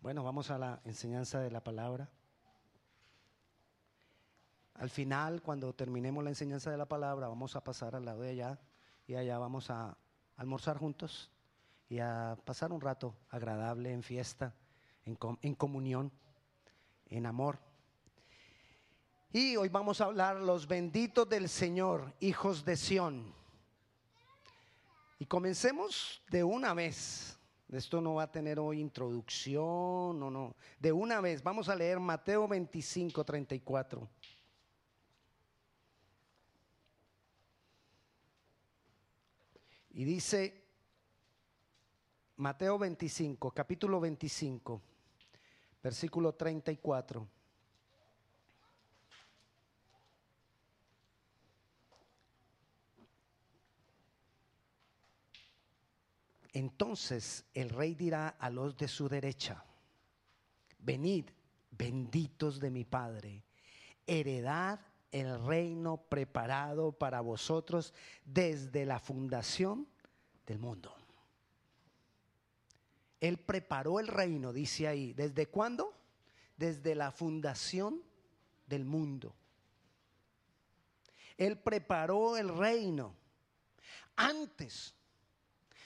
Bueno, 0.00 0.22
vamos 0.22 0.50
a 0.50 0.58
la 0.58 0.80
enseñanza 0.84 1.40
de 1.40 1.50
la 1.50 1.62
palabra. 1.62 2.08
Al 4.74 4.90
final, 4.90 5.42
cuando 5.42 5.74
terminemos 5.74 6.22
la 6.22 6.30
enseñanza 6.30 6.70
de 6.70 6.76
la 6.76 6.86
palabra, 6.86 7.26
vamos 7.26 7.56
a 7.56 7.64
pasar 7.64 7.96
al 7.96 8.04
lado 8.04 8.20
de 8.20 8.30
allá 8.30 8.60
y 9.08 9.16
allá 9.16 9.38
vamos 9.38 9.70
a 9.70 9.96
almorzar 10.36 10.78
juntos 10.78 11.32
y 11.88 11.98
a 11.98 12.38
pasar 12.44 12.70
un 12.70 12.80
rato 12.80 13.16
agradable 13.28 13.92
en 13.92 14.04
fiesta, 14.04 14.54
en, 15.04 15.54
comunión, 15.56 16.12
en 17.06 17.26
amor. 17.26 17.58
Y 19.32 19.56
hoy 19.56 19.68
vamos 19.68 20.00
a 20.00 20.04
hablar 20.04 20.36
los 20.36 20.68
benditos 20.68 21.28
del 21.28 21.48
Señor, 21.48 22.14
hijos 22.20 22.64
de 22.64 22.76
Sión. 22.76 23.34
Y 25.18 25.26
comencemos 25.26 26.22
de 26.30 26.44
una 26.44 26.72
vez. 26.72 27.37
Esto 27.70 28.00
no 28.00 28.14
va 28.14 28.22
a 28.24 28.32
tener 28.32 28.58
hoy 28.58 28.80
introducción, 28.80 30.18
no, 30.18 30.30
no. 30.30 30.56
De 30.78 30.90
una 30.90 31.20
vez, 31.20 31.42
vamos 31.42 31.68
a 31.68 31.74
leer 31.74 32.00
Mateo 32.00 32.48
25, 32.48 33.24
34. 33.24 34.08
Y 39.90 40.04
dice 40.04 40.64
Mateo 42.36 42.78
25, 42.78 43.50
capítulo 43.50 44.00
25, 44.00 44.80
versículo 45.82 46.34
34. 46.34 47.37
Entonces 56.58 57.44
el 57.54 57.70
rey 57.70 57.94
dirá 57.94 58.30
a 58.30 58.50
los 58.50 58.76
de 58.76 58.88
su 58.88 59.08
derecha, 59.08 59.64
venid, 60.80 61.26
benditos 61.70 62.58
de 62.58 62.68
mi 62.68 62.84
Padre, 62.84 63.44
heredad 64.04 64.80
el 65.12 65.40
reino 65.46 65.98
preparado 66.08 66.90
para 66.90 67.20
vosotros 67.20 67.94
desde 68.24 68.84
la 68.86 68.98
fundación 68.98 69.86
del 70.46 70.58
mundo. 70.58 70.92
Él 73.20 73.38
preparó 73.38 74.00
el 74.00 74.08
reino, 74.08 74.52
dice 74.52 74.88
ahí. 74.88 75.12
¿Desde 75.12 75.46
cuándo? 75.46 75.96
Desde 76.56 76.96
la 76.96 77.12
fundación 77.12 78.02
del 78.66 78.84
mundo. 78.84 79.32
Él 81.36 81.56
preparó 81.56 82.36
el 82.36 82.48
reino 82.48 83.14
antes 84.16 84.97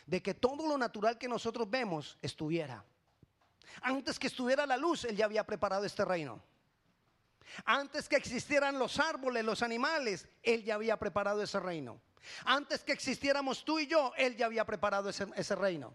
de 0.06 0.22
que 0.22 0.34
todo 0.34 0.66
lo 0.66 0.76
natural 0.76 1.18
que 1.18 1.28
nosotros 1.28 1.70
vemos 1.70 2.18
estuviera. 2.22 2.84
Antes 3.80 4.18
que 4.18 4.26
estuviera 4.26 4.66
la 4.66 4.76
luz, 4.76 5.04
Él 5.04 5.16
ya 5.16 5.24
había 5.24 5.44
preparado 5.44 5.84
este 5.84 6.04
reino. 6.04 6.42
Antes 7.64 8.08
que 8.08 8.16
existieran 8.16 8.76
los 8.78 8.98
árboles, 8.98 9.44
los 9.44 9.62
animales, 9.62 10.28
Él 10.42 10.64
ya 10.64 10.74
había 10.74 10.98
preparado 10.98 11.42
ese 11.42 11.60
reino. 11.60 12.00
Antes 12.44 12.84
que 12.84 12.92
existiéramos 12.92 13.64
tú 13.64 13.78
y 13.78 13.86
yo, 13.86 14.12
Él 14.16 14.36
ya 14.36 14.46
había 14.46 14.64
preparado 14.64 15.10
ese, 15.10 15.54
reino. 15.54 15.94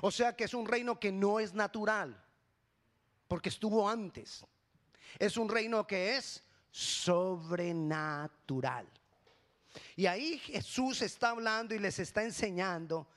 O 0.00 0.10
sea 0.10 0.34
que 0.36 0.44
es 0.44 0.54
un 0.54 0.66
reino 0.66 0.98
que 1.00 1.12
no 1.12 1.40
es 1.40 1.54
natural, 1.54 2.22
porque 3.26 3.48
estuvo 3.48 3.88
antes. 3.88 4.44
Es 5.18 5.36
un 5.36 5.48
reino 5.48 5.86
que 5.86 6.16
es 6.16 6.44
sobrenatural. 6.70 8.86
Y 9.96 10.06
ahí 10.06 10.38
Jesús 10.38 11.02
está 11.02 11.30
hablando 11.30 11.74
y 11.74 11.78
les 11.78 11.98
está 11.98 12.22
enseñando 12.22 13.08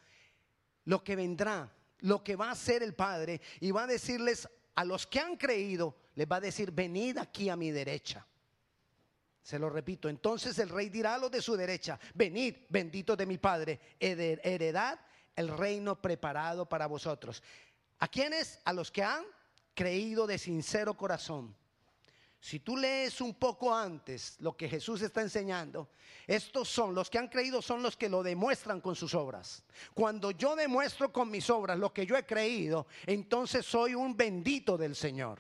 lo 0.86 1.04
que 1.04 1.16
vendrá, 1.16 1.72
lo 2.00 2.24
que 2.24 2.36
va 2.36 2.50
a 2.50 2.52
hacer 2.52 2.84
el 2.84 2.94
Padre, 2.94 3.42
y 3.60 3.72
va 3.72 3.84
a 3.84 3.88
decirles 3.88 4.48
a 4.76 4.86
los 4.86 5.06
que 5.08 5.20
han 5.20 5.38
creído, 5.38 5.96
les 6.16 6.28
va 6.28 6.38
a 6.38 6.42
decir, 6.42 6.72
venid 6.72 7.18
aquí 7.18 7.50
a 7.50 7.56
mi 7.56 7.72
derecha. 7.72 8.26
Se 9.44 9.58
lo 9.58 9.70
repito, 9.70 10.08
entonces 10.08 10.58
el 10.60 10.70
rey 10.70 10.90
dirá 10.90 11.16
a 11.16 11.18
los 11.18 11.32
de 11.32 11.42
su 11.42 11.56
derecha, 11.56 12.00
venid, 12.14 12.56
bendito 12.70 13.16
de 13.16 13.26
mi 13.26 13.38
Padre, 13.38 13.80
heredad 14.00 15.00
el 15.36 15.50
reino 15.50 16.00
preparado 16.02 16.68
para 16.68 16.88
vosotros. 16.88 17.42
¿A 18.00 18.08
quiénes? 18.08 18.60
A 18.66 18.74
los 18.74 18.92
que 18.92 19.04
han 19.04 19.24
creído 19.74 20.28
de 20.28 20.38
sincero 20.38 20.96
corazón. 20.96 21.56
Si 22.42 22.60
tú 22.60 22.76
lees 22.76 23.22
un 23.22 23.36
poco 23.36 23.74
antes 23.74 24.36
lo 24.40 24.58
que 24.58 24.68
Jesús 24.68 25.00
está 25.04 25.22
enseñando, 25.22 25.90
estos 26.26 26.68
son 26.68 26.96
los 26.96 27.08
que 27.08 27.20
han 27.20 27.28
creído, 27.28 27.62
son 27.62 27.84
los 27.84 27.96
que 27.96 28.10
lo 28.10 28.24
demuestran 28.24 28.82
con 28.82 28.96
sus 28.96 29.14
obras. 29.14 29.64
Cuando 29.94 30.32
yo 30.32 30.56
demuestro 30.56 31.14
con 31.14 31.30
mis 31.30 31.48
obras 31.52 31.78
lo 31.78 31.94
que 31.94 32.04
yo 32.04 32.18
he 32.18 32.26
creído, 32.26 32.88
entonces 33.06 33.64
soy 33.64 33.94
un 33.94 34.18
bendito 34.18 34.76
del 34.76 34.96
Señor. 34.96 35.40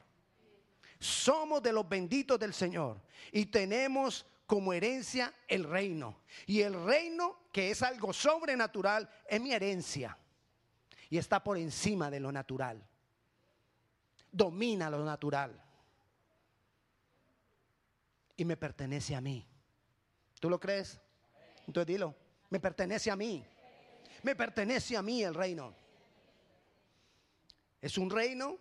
Somos 1.00 1.64
de 1.64 1.74
los 1.74 1.90
benditos 1.90 2.40
del 2.40 2.54
Señor 2.54 3.02
y 3.32 3.48
tenemos 3.48 4.24
como 4.46 4.72
herencia 4.72 5.34
el 5.48 5.64
reino. 5.64 6.20
Y 6.46 6.62
el 6.62 6.86
reino, 6.86 7.40
que 7.52 7.72
es 7.72 7.82
algo 7.82 8.14
sobrenatural, 8.14 9.10
es 9.28 9.42
mi 9.42 9.54
herencia. 9.54 10.16
Y 11.10 11.18
está 11.18 11.44
por 11.44 11.58
encima 11.58 12.12
de 12.12 12.20
lo 12.20 12.32
natural. 12.32 12.88
Domina 14.32 14.88
lo 14.88 15.04
natural 15.04 15.61
y 18.42 18.46
me 18.46 18.58
pertenece 18.58 19.16
a 19.16 19.22
mí. 19.22 19.48
¿Tú 20.40 20.50
lo 20.50 20.60
crees? 20.60 21.00
Entonces 21.68 21.86
dilo, 21.86 22.16
me 22.50 22.60
pertenece 22.60 23.12
a 23.12 23.16
mí. 23.16 23.46
Me 24.24 24.36
pertenece 24.36 24.98
a 24.98 25.04
mí 25.04 25.24
el 25.24 25.36
reino. 25.36 25.76
Es 27.80 28.00
un 28.00 28.10
reino 28.10 28.58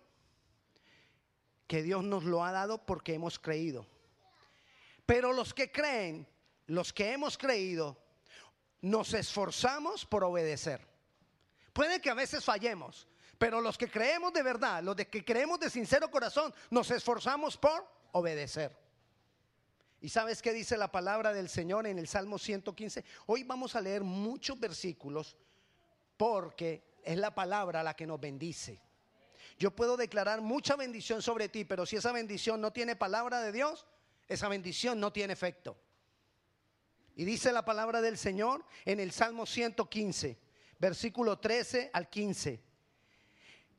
que 1.65 1.81
Dios 1.81 2.03
nos 2.03 2.25
lo 2.25 2.45
ha 2.45 2.51
dado 2.51 2.85
porque 2.85 3.15
hemos 3.15 3.39
creído. 3.39 3.87
Pero 5.07 5.33
los 5.33 5.51
que 5.51 5.71
creen, 5.71 6.27
los 6.67 6.93
que 6.93 7.13
hemos 7.13 7.35
creído, 7.35 7.97
nos 8.81 9.15
esforzamos 9.15 10.05
por 10.05 10.23
obedecer. 10.23 10.87
Puede 11.73 11.99
que 11.99 12.11
a 12.11 12.13
veces 12.13 12.45
fallemos, 12.45 13.07
pero 13.39 13.59
los 13.59 13.79
que 13.79 13.89
creemos 13.89 14.31
de 14.31 14.43
verdad, 14.43 14.83
los 14.83 14.95
que 14.95 15.25
creemos 15.25 15.59
de 15.59 15.71
sincero 15.71 16.11
corazón, 16.11 16.53
nos 16.69 16.91
esforzamos 16.91 17.57
por 17.57 17.83
obedecer. 18.11 18.79
¿Y 20.01 20.09
sabes 20.09 20.41
qué 20.41 20.51
dice 20.51 20.77
la 20.77 20.91
palabra 20.91 21.31
del 21.31 21.47
Señor 21.47 21.85
en 21.85 21.99
el 21.99 22.07
Salmo 22.07 22.39
115? 22.39 23.05
Hoy 23.27 23.43
vamos 23.43 23.75
a 23.75 23.81
leer 23.81 24.01
muchos 24.03 24.59
versículos 24.59 25.37
porque 26.17 26.97
es 27.03 27.17
la 27.17 27.35
palabra 27.35 27.83
la 27.83 27.95
que 27.95 28.07
nos 28.07 28.19
bendice. 28.19 28.81
Yo 29.59 29.69
puedo 29.75 29.95
declarar 29.97 30.41
mucha 30.41 30.75
bendición 30.75 31.21
sobre 31.21 31.49
ti, 31.49 31.65
pero 31.65 31.85
si 31.85 31.97
esa 31.97 32.11
bendición 32.11 32.59
no 32.59 32.73
tiene 32.73 32.95
palabra 32.95 33.41
de 33.41 33.51
Dios, 33.51 33.85
esa 34.27 34.47
bendición 34.47 34.99
no 34.99 35.13
tiene 35.13 35.33
efecto. 35.33 35.77
Y 37.15 37.23
dice 37.23 37.51
la 37.51 37.63
palabra 37.63 38.01
del 38.01 38.17
Señor 38.17 38.65
en 38.85 38.99
el 38.99 39.11
Salmo 39.11 39.45
115, 39.45 40.39
versículo 40.79 41.37
13 41.37 41.91
al 41.93 42.09
15. 42.09 42.59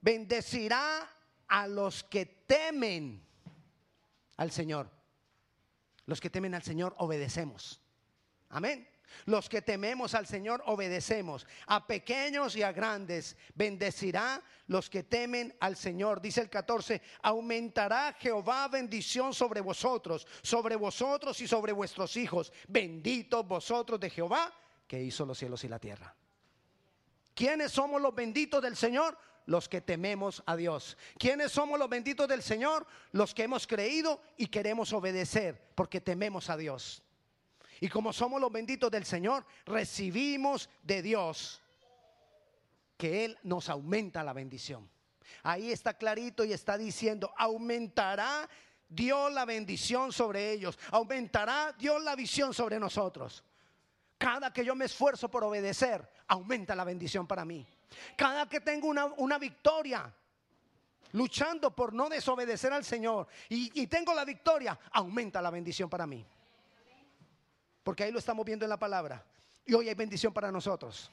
Bendecirá 0.01 1.11
a 1.49 1.67
los 1.67 2.05
que 2.05 2.27
temen 2.27 3.27
al 4.37 4.53
Señor. 4.53 5.02
Los 6.07 6.21
que 6.21 6.31
temen 6.31 6.55
al 6.55 6.63
Señor 6.63 6.95
obedecemos. 6.99 7.81
Amén. 8.49 8.89
Los 9.27 9.49
que 9.49 9.63
tememos 9.63 10.15
al 10.15 10.27
Señor 10.27 10.63
obedecemos. 10.67 11.47
A 11.67 11.87
pequeños 11.87 12.57
y 12.57 12.63
a 12.63 12.73
grandes 12.73 13.37
bendecirá 13.55 14.43
los 14.67 14.89
que 14.89 15.03
temen 15.03 15.55
al 15.61 15.77
Señor. 15.77 16.21
Dice 16.21 16.41
el 16.41 16.51
14, 16.51 17.01
aumentará 17.23 18.15
Jehová 18.19 18.69
bendición 18.69 19.35
sobre 19.35 19.61
vosotros, 19.61 20.27
sobre 20.43 20.77
vosotros 20.77 21.41
y 21.41 21.47
sobre 21.47 21.73
vuestros 21.73 22.17
hijos. 22.17 22.53
Benditos 22.69 23.47
vosotros 23.47 24.01
de 24.01 24.11
Jehová 24.11 24.53
que 24.87 25.03
hizo 25.03 25.25
los 25.25 25.39
cielos 25.39 25.63
y 25.65 25.69
la 25.69 25.79
tierra. 25.79 26.15
¿Quiénes 27.35 27.73
somos 27.73 28.01
los 28.01 28.15
benditos 28.15 28.63
del 28.63 28.77
Señor? 28.77 29.17
Los 29.47 29.69
que 29.69 29.81
tememos 29.81 30.43
a 30.47 30.57
Dios. 30.57 30.97
¿Quiénes 31.19 31.53
somos 31.53 31.79
los 31.79 31.89
benditos 31.89 32.29
del 32.29 32.43
Señor? 32.43 32.87
Los 33.13 33.35
que 33.35 33.45
hemos 33.45 33.67
creído 33.67 34.21
y 34.37 34.47
queremos 34.47 34.93
obedecer 34.93 35.73
porque 35.75 36.01
tememos 36.01 36.51
a 36.51 36.57
Dios. 36.57 37.03
Y 37.81 37.89
como 37.89 38.13
somos 38.13 38.41
los 38.41 38.53
benditos 38.53 38.91
del 38.91 39.05
Señor, 39.05 39.45
recibimos 39.67 40.71
de 40.83 41.03
Dios 41.03 41.61
que 42.97 43.25
Él 43.25 43.39
nos 43.43 43.69
aumenta 43.69 44.23
la 44.23 44.33
bendición. 44.33 44.89
Ahí 45.43 45.73
está 45.73 45.95
clarito 45.95 46.45
y 46.45 46.53
está 46.53 46.79
diciendo, 46.79 47.33
aumentará 47.37 48.49
Dios 48.89 49.33
la 49.33 49.45
bendición 49.45 50.13
sobre 50.13 50.53
ellos, 50.53 50.79
aumentará 50.91 51.75
Dios 51.77 52.01
la 52.03 52.15
visión 52.15 52.55
sobre 52.55 52.79
nosotros. 52.79 53.43
Cada 54.23 54.53
que 54.53 54.65
yo 54.65 54.77
me 54.77 54.85
esfuerzo 54.85 55.29
por 55.29 55.43
obedecer, 55.43 56.09
aumenta 56.29 56.77
la 56.77 56.85
bendición 56.85 57.27
para 57.27 57.45
mí. 57.45 57.67
Cada 58.17 58.49
que 58.49 58.61
tengo 58.61 58.87
una, 58.87 59.37
victoria, 59.37 60.15
luchando 61.11 61.75
por 61.75 61.93
no 61.93 62.09
desobedecer 62.09 62.73
al 62.73 62.85
Señor, 62.85 63.27
y, 63.49 63.85
tengo 63.89 64.15
la 64.15 64.25
victoria, 64.25 64.79
aumenta 64.93 65.43
la 65.43 65.51
bendición 65.51 65.91
para 65.91 66.07
mí. 66.07 66.25
Porque 67.83 68.05
ahí 68.05 68.13
lo 68.13 68.21
estamos 68.21 68.47
viendo 68.47 68.65
en 68.65 68.69
la 68.69 68.77
palabra. 68.77 69.25
Y 69.67 69.75
hoy 69.75 69.89
hay 69.89 69.95
bendición 69.97 70.33
para 70.33 70.53
nosotros. 70.53 71.11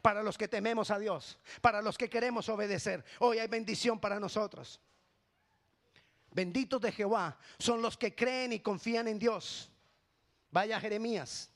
para 0.00 0.22
los 0.22 0.38
que 0.38 0.46
tememos 0.46 0.92
a 0.92 1.00
Dios, 1.00 1.38
para 1.60 1.82
los 1.82 1.98
que 1.98 2.08
queremos 2.08 2.48
obedecer. 2.48 3.04
Hoy 3.18 3.38
hay 3.40 3.48
bendición 3.48 3.98
para 3.98 4.20
nosotros. 4.20 4.80
Benditos 6.30 6.80
de 6.80 6.92
Jehová 6.92 7.36
son 7.58 7.82
los 7.82 7.96
que 7.96 8.14
creen 8.14 8.52
y 8.52 8.60
confían 8.60 9.08
en 9.08 9.18
Dios. 9.18 9.68
Vaya 10.52 10.78
Jeremías. 10.78 11.52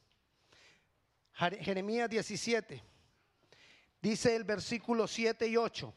Jeremías 1.37 2.09
17. 2.09 2.83
Dice 4.01 4.37
el 4.37 4.45
versículo 4.45 5.07
7 5.07 5.47
y 5.47 5.57
8. 5.57 5.95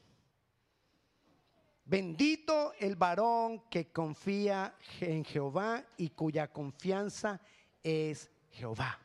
Bendito 1.86 2.74
el 2.80 2.96
varón 2.96 3.64
que 3.70 3.92
confía 3.92 4.76
en 5.00 5.24
Jehová 5.26 5.84
y 5.98 6.10
cuya 6.10 6.52
confianza 6.52 7.42
es 7.82 8.30
Jehová. 8.52 9.00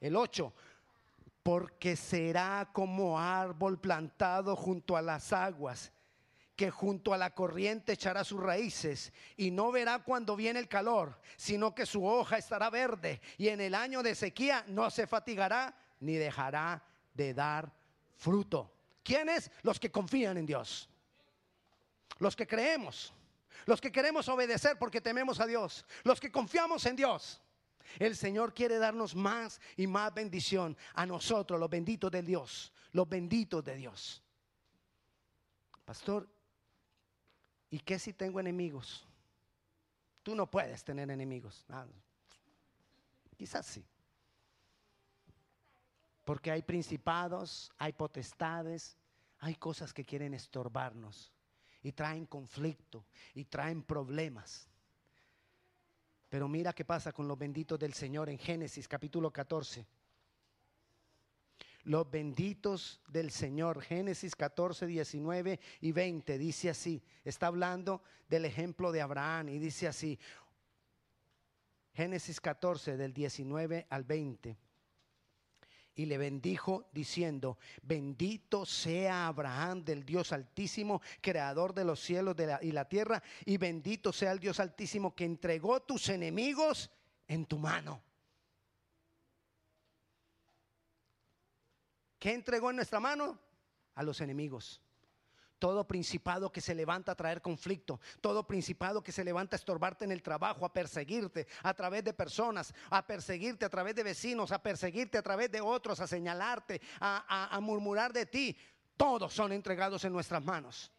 El 0.00 0.16
8 0.16 0.52
porque 1.44 1.94
será 1.94 2.70
como 2.72 3.20
árbol 3.20 3.78
plantado 3.78 4.56
junto 4.56 4.96
a 4.96 5.02
las 5.02 5.30
aguas, 5.30 5.92
que 6.56 6.70
junto 6.70 7.12
a 7.12 7.18
la 7.18 7.34
corriente 7.34 7.92
echará 7.92 8.24
sus 8.24 8.40
raíces 8.40 9.12
y 9.36 9.50
no 9.50 9.72
verá 9.72 10.04
cuando 10.04 10.36
viene 10.36 10.60
el 10.60 10.68
calor, 10.68 11.20
sino 11.36 11.74
que 11.74 11.86
su 11.86 12.06
hoja 12.06 12.38
estará 12.38 12.70
verde 12.70 13.20
y 13.38 13.48
en 13.48 13.60
el 13.60 13.74
año 13.74 14.02
de 14.02 14.14
sequía 14.14 14.64
no 14.68 14.90
se 14.90 15.06
fatigará 15.06 15.76
ni 16.00 16.14
dejará 16.14 16.82
de 17.12 17.34
dar 17.34 17.72
fruto. 18.16 18.72
¿Quiénes? 19.02 19.50
Los 19.62 19.80
que 19.80 19.90
confían 19.90 20.38
en 20.38 20.46
Dios. 20.46 20.88
Los 22.18 22.36
que 22.36 22.46
creemos. 22.46 23.12
Los 23.66 23.80
que 23.80 23.90
queremos 23.90 24.28
obedecer 24.28 24.78
porque 24.78 25.00
tememos 25.00 25.40
a 25.40 25.46
Dios. 25.46 25.84
Los 26.04 26.20
que 26.20 26.30
confiamos 26.30 26.86
en 26.86 26.96
Dios. 26.96 27.40
El 27.98 28.16
Señor 28.16 28.54
quiere 28.54 28.78
darnos 28.78 29.14
más 29.14 29.60
y 29.76 29.86
más 29.86 30.12
bendición 30.12 30.76
a 30.94 31.06
nosotros, 31.06 31.60
los 31.60 31.70
benditos 31.70 32.10
de 32.10 32.22
Dios, 32.22 32.72
los 32.92 33.08
benditos 33.08 33.62
de 33.62 33.76
Dios. 33.76 34.22
Pastor, 35.84 36.26
¿y 37.74 37.80
qué 37.80 37.98
si 37.98 38.12
tengo 38.12 38.38
enemigos? 38.38 39.04
Tú 40.22 40.36
no 40.36 40.48
puedes 40.48 40.84
tener 40.84 41.10
enemigos. 41.10 41.64
Ah, 41.68 41.84
quizás 43.36 43.66
sí. 43.66 43.84
Porque 46.24 46.52
hay 46.52 46.62
principados, 46.62 47.72
hay 47.76 47.92
potestades, 47.92 48.96
hay 49.40 49.56
cosas 49.56 49.92
que 49.92 50.04
quieren 50.04 50.34
estorbarnos 50.34 51.32
y 51.82 51.90
traen 51.90 52.26
conflicto 52.26 53.06
y 53.34 53.44
traen 53.44 53.82
problemas. 53.82 54.68
Pero 56.28 56.46
mira 56.46 56.72
qué 56.72 56.84
pasa 56.84 57.10
con 57.10 57.26
los 57.26 57.36
benditos 57.36 57.76
del 57.76 57.92
Señor 57.92 58.28
en 58.28 58.38
Génesis 58.38 58.86
capítulo 58.86 59.32
14. 59.32 59.84
Los 61.84 62.10
benditos 62.10 63.00
del 63.08 63.30
Señor, 63.30 63.82
Génesis 63.82 64.34
14, 64.34 64.86
19 64.86 65.60
y 65.80 65.92
20, 65.92 66.38
dice 66.38 66.70
así, 66.70 67.02
está 67.24 67.48
hablando 67.48 68.02
del 68.28 68.46
ejemplo 68.46 68.90
de 68.90 69.02
Abraham 69.02 69.50
y 69.50 69.58
dice 69.58 69.86
así, 69.86 70.18
Génesis 71.92 72.40
14 72.40 72.96
del 72.96 73.12
19 73.12 73.86
al 73.90 74.04
20 74.04 74.56
y 75.96 76.06
le 76.06 76.18
bendijo 76.18 76.88
diciendo, 76.92 77.58
bendito 77.82 78.66
sea 78.66 79.28
Abraham 79.28 79.84
del 79.84 80.04
Dios 80.04 80.32
altísimo, 80.32 81.00
creador 81.20 81.74
de 81.74 81.84
los 81.84 82.00
cielos 82.00 82.34
y 82.62 82.72
la 82.72 82.88
tierra, 82.88 83.22
y 83.44 83.56
bendito 83.58 84.12
sea 84.12 84.32
el 84.32 84.40
Dios 84.40 84.58
altísimo 84.60 85.14
que 85.14 85.24
entregó 85.24 85.80
tus 85.80 86.08
enemigos 86.08 86.90
en 87.28 87.46
tu 87.46 87.58
mano. 87.58 88.02
¿Qué 92.24 92.32
entregó 92.32 92.70
en 92.70 92.76
nuestra 92.76 93.00
mano? 93.00 93.38
A 93.96 94.02
los 94.02 94.18
enemigos 94.22 94.80
todo 95.58 95.86
principado 95.86 96.52
que 96.52 96.60
se 96.60 96.74
levanta 96.74 97.12
a 97.12 97.14
traer 97.14 97.40
conflicto, 97.40 97.98
todo 98.20 98.46
principado 98.46 99.02
que 99.02 99.12
se 99.12 99.24
levanta 99.24 99.56
a 99.56 99.58
estorbarte 99.58 100.04
en 100.04 100.12
el 100.12 100.22
trabajo, 100.22 100.66
a 100.66 100.72
perseguirte 100.72 101.46
a 101.62 101.72
través 101.72 102.04
de 102.04 102.12
personas, 102.12 102.74
a 102.90 103.06
perseguirte 103.06 103.64
a 103.64 103.70
través 103.70 103.94
de 103.94 104.02
vecinos, 104.02 104.52
a 104.52 104.62
perseguirte 104.62 105.16
a 105.16 105.22
través 105.22 105.50
de 105.50 105.62
otros, 105.62 106.00
a 106.00 106.06
señalarte, 106.06 106.82
a, 107.00 107.58
murmurar 107.62 108.12
de 108.12 108.26
ti, 108.26 108.54
todos 108.94 109.32
son 109.32 109.52
entregados 109.52 110.04
en 110.04 110.12
nuestras 110.12 110.44
manos. 110.44 110.92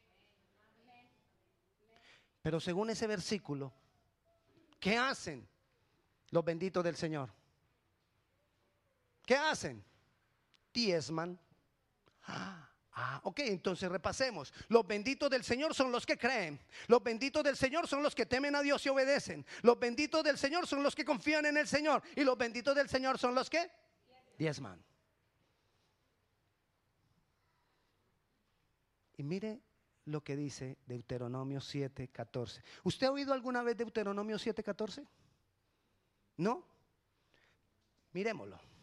Pero 2.42 2.60
según 2.60 2.90
ese 2.90 3.06
versículo, 3.06 3.72
¿qué 4.80 4.98
hacen 4.98 5.48
los 6.32 6.44
benditos 6.44 6.84
del 6.84 6.96
Señor? 6.96 7.32
¿Qué 9.24 9.36
hacen? 9.36 9.86
Diezman. 10.76 11.40
Ah, 12.24 12.66
Ah, 12.98 13.20
ok, 13.24 13.40
entonces 13.40 13.92
repasemos. 13.92 14.54
Los 14.70 14.88
benditos 14.88 15.30
del 15.30 15.44
Señor 15.44 15.76
son 15.76 15.92
los 15.92 16.06
que 16.06 16.18
creen. 16.18 16.58
Los 16.88 17.04
benditos 17.04 17.44
del 17.44 17.58
Señor 17.58 17.90
son 17.90 18.02
los 18.02 18.16
que 18.16 18.26
temen 18.26 18.56
a 18.56 18.62
Dios 18.62 18.86
y 18.86 18.90
obedecen. 18.90 19.46
Los 19.64 19.78
benditos 19.78 20.24
del 20.24 20.38
Señor 20.38 20.66
son 20.66 20.82
los 20.82 20.96
que 20.96 21.04
confían 21.04 21.46
en 21.46 21.58
el 21.58 21.68
Señor. 21.68 22.02
Y 22.16 22.24
los 22.24 22.38
benditos 22.38 22.74
del 22.74 22.88
Señor 22.88 23.20
son 23.20 23.36
los 23.36 23.50
que 23.50 23.70
diezman. 24.38 24.82
Y 29.18 29.24
mire 29.24 29.60
lo 30.06 30.24
que 30.24 30.38
dice 30.38 30.78
Deuteronomio 30.86 31.60
7:14. 31.60 32.64
¿Usted 32.86 33.08
ha 33.08 33.12
oído 33.12 33.34
alguna 33.34 33.62
vez 33.62 33.76
Deuteronomio 33.76 34.38
7:14? 34.38 35.06
¿No? 36.38 36.66
Miremoslo. 38.14 38.75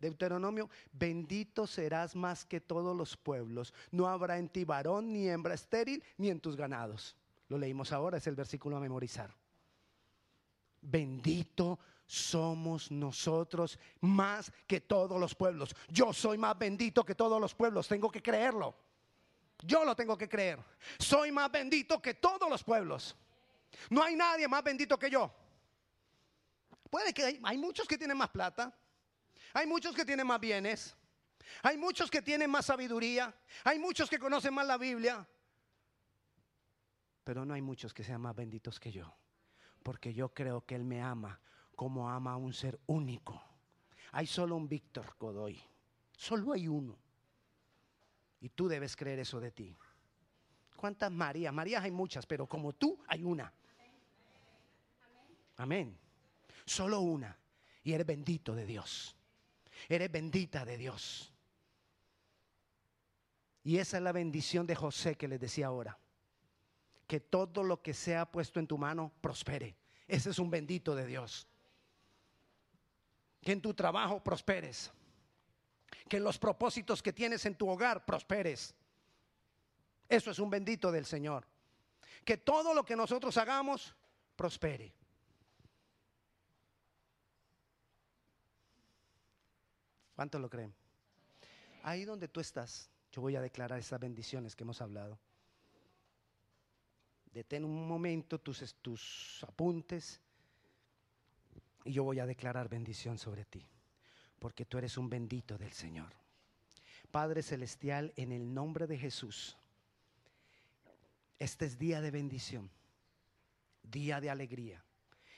Deuteronomio, 0.00 0.68
bendito 0.92 1.66
serás 1.66 2.16
más 2.16 2.44
que 2.44 2.60
todos 2.60 2.96
los 2.96 3.16
pueblos. 3.16 3.74
No 3.90 4.08
habrá 4.08 4.38
en 4.38 4.48
ti 4.48 4.64
varón 4.64 5.12
ni 5.12 5.28
hembra 5.28 5.54
estéril, 5.54 6.02
ni 6.16 6.30
en 6.30 6.40
tus 6.40 6.56
ganados. 6.56 7.16
Lo 7.48 7.58
leímos 7.58 7.92
ahora, 7.92 8.18
es 8.18 8.26
el 8.26 8.34
versículo 8.34 8.76
a 8.76 8.80
memorizar. 8.80 9.34
Bendito 10.80 11.78
somos 12.06 12.90
nosotros 12.90 13.78
más 14.00 14.50
que 14.66 14.80
todos 14.80 15.20
los 15.20 15.34
pueblos. 15.34 15.74
Yo 15.88 16.12
soy 16.12 16.38
más 16.38 16.58
bendito 16.58 17.04
que 17.04 17.14
todos 17.14 17.40
los 17.40 17.54
pueblos, 17.54 17.86
tengo 17.86 18.10
que 18.10 18.22
creerlo. 18.22 18.74
Yo 19.62 19.84
lo 19.84 19.94
tengo 19.94 20.16
que 20.16 20.28
creer. 20.28 20.58
Soy 20.98 21.30
más 21.30 21.52
bendito 21.52 22.00
que 22.00 22.14
todos 22.14 22.48
los 22.48 22.64
pueblos. 22.64 23.14
No 23.90 24.02
hay 24.02 24.16
nadie 24.16 24.48
más 24.48 24.64
bendito 24.64 24.98
que 24.98 25.10
yo. 25.10 25.30
Puede 26.90 27.14
que 27.14 27.38
hay, 27.42 27.58
muchos 27.58 27.86
que 27.86 27.96
tienen 27.96 28.16
más 28.16 28.30
plata, 28.30 28.74
hay 29.52 29.66
muchos 29.66 29.94
que 29.94 30.04
tienen 30.04 30.26
más 30.26 30.40
bienes. 30.40 30.96
Hay 31.62 31.76
muchos 31.76 32.10
que 32.10 32.22
tienen 32.22 32.50
más 32.50 32.66
sabiduría. 32.66 33.34
Hay 33.64 33.78
muchos 33.78 34.08
que 34.08 34.18
conocen 34.18 34.54
más 34.54 34.66
la 34.66 34.78
Biblia. 34.78 35.26
Pero 37.24 37.44
no 37.44 37.54
hay 37.54 37.62
muchos 37.62 37.92
que 37.92 38.04
sean 38.04 38.20
más 38.20 38.34
benditos 38.34 38.78
que 38.78 38.92
yo. 38.92 39.14
Porque 39.82 40.12
yo 40.14 40.32
creo 40.32 40.64
que 40.64 40.74
Él 40.74 40.84
me 40.84 41.02
ama 41.02 41.40
como 41.74 42.08
ama 42.10 42.32
a 42.32 42.36
un 42.36 42.52
ser 42.52 42.78
único. 42.86 43.42
Hay 44.12 44.26
solo 44.26 44.56
un 44.56 44.68
Víctor 44.68 45.16
Godoy. 45.18 45.60
Solo 46.16 46.52
hay 46.52 46.68
uno. 46.68 46.98
Y 48.40 48.50
tú 48.50 48.68
debes 48.68 48.96
creer 48.96 49.18
eso 49.20 49.40
de 49.40 49.50
ti. 49.50 49.76
¿Cuántas 50.76 51.10
Marías? 51.10 51.52
Marías 51.52 51.84
hay 51.84 51.90
muchas, 51.90 52.26
pero 52.26 52.46
como 52.46 52.72
tú 52.72 53.02
hay 53.06 53.22
una. 53.22 53.52
Amén. 55.56 55.98
Solo 56.64 57.00
una. 57.00 57.38
Y 57.82 57.92
eres 57.92 58.06
bendito 58.06 58.54
de 58.54 58.64
Dios. 58.64 59.16
Eres 59.88 60.10
bendita 60.10 60.64
de 60.64 60.76
Dios. 60.76 61.32
Y 63.62 63.78
esa 63.78 63.98
es 63.98 64.02
la 64.02 64.12
bendición 64.12 64.66
de 64.66 64.74
José 64.74 65.16
que 65.16 65.28
les 65.28 65.40
decía 65.40 65.66
ahora. 65.66 65.98
Que 67.06 67.20
todo 67.20 67.62
lo 67.62 67.82
que 67.82 67.92
sea 67.92 68.30
puesto 68.30 68.60
en 68.60 68.66
tu 68.66 68.78
mano 68.78 69.12
prospere. 69.20 69.76
Ese 70.06 70.30
es 70.30 70.38
un 70.38 70.50
bendito 70.50 70.94
de 70.94 71.06
Dios. 71.06 71.46
Que 73.42 73.52
en 73.52 73.60
tu 73.60 73.74
trabajo 73.74 74.22
prosperes. 74.22 74.90
Que 76.08 76.18
en 76.18 76.24
los 76.24 76.38
propósitos 76.38 77.02
que 77.02 77.12
tienes 77.12 77.44
en 77.46 77.54
tu 77.54 77.68
hogar 77.68 78.04
prosperes. 78.04 78.74
Eso 80.08 80.30
es 80.30 80.38
un 80.38 80.50
bendito 80.50 80.90
del 80.90 81.04
Señor. 81.04 81.46
Que 82.24 82.36
todo 82.36 82.74
lo 82.74 82.84
que 82.84 82.96
nosotros 82.96 83.36
hagamos 83.36 83.94
prospere. 84.36 84.92
¿Cuántos 90.20 90.38
lo 90.38 90.50
creen? 90.50 90.74
Ahí 91.82 92.04
donde 92.04 92.28
tú 92.28 92.40
estás, 92.40 92.90
yo 93.10 93.22
voy 93.22 93.36
a 93.36 93.40
declarar 93.40 93.78
esas 93.78 93.98
bendiciones 93.98 94.54
que 94.54 94.64
hemos 94.64 94.82
hablado. 94.82 95.18
Detén 97.32 97.64
un 97.64 97.88
momento 97.88 98.38
tus, 98.38 98.74
tus 98.82 99.42
apuntes 99.48 100.20
y 101.86 101.92
yo 101.92 102.04
voy 102.04 102.18
a 102.18 102.26
declarar 102.26 102.68
bendición 102.68 103.16
sobre 103.16 103.46
ti, 103.46 103.66
porque 104.38 104.66
tú 104.66 104.76
eres 104.76 104.98
un 104.98 105.08
bendito 105.08 105.56
del 105.56 105.72
Señor. 105.72 106.12
Padre 107.10 107.42
Celestial, 107.42 108.12
en 108.14 108.32
el 108.32 108.52
nombre 108.52 108.86
de 108.86 108.98
Jesús, 108.98 109.56
este 111.38 111.64
es 111.64 111.78
día 111.78 112.02
de 112.02 112.10
bendición, 112.10 112.70
día 113.82 114.20
de 114.20 114.28
alegría 114.28 114.84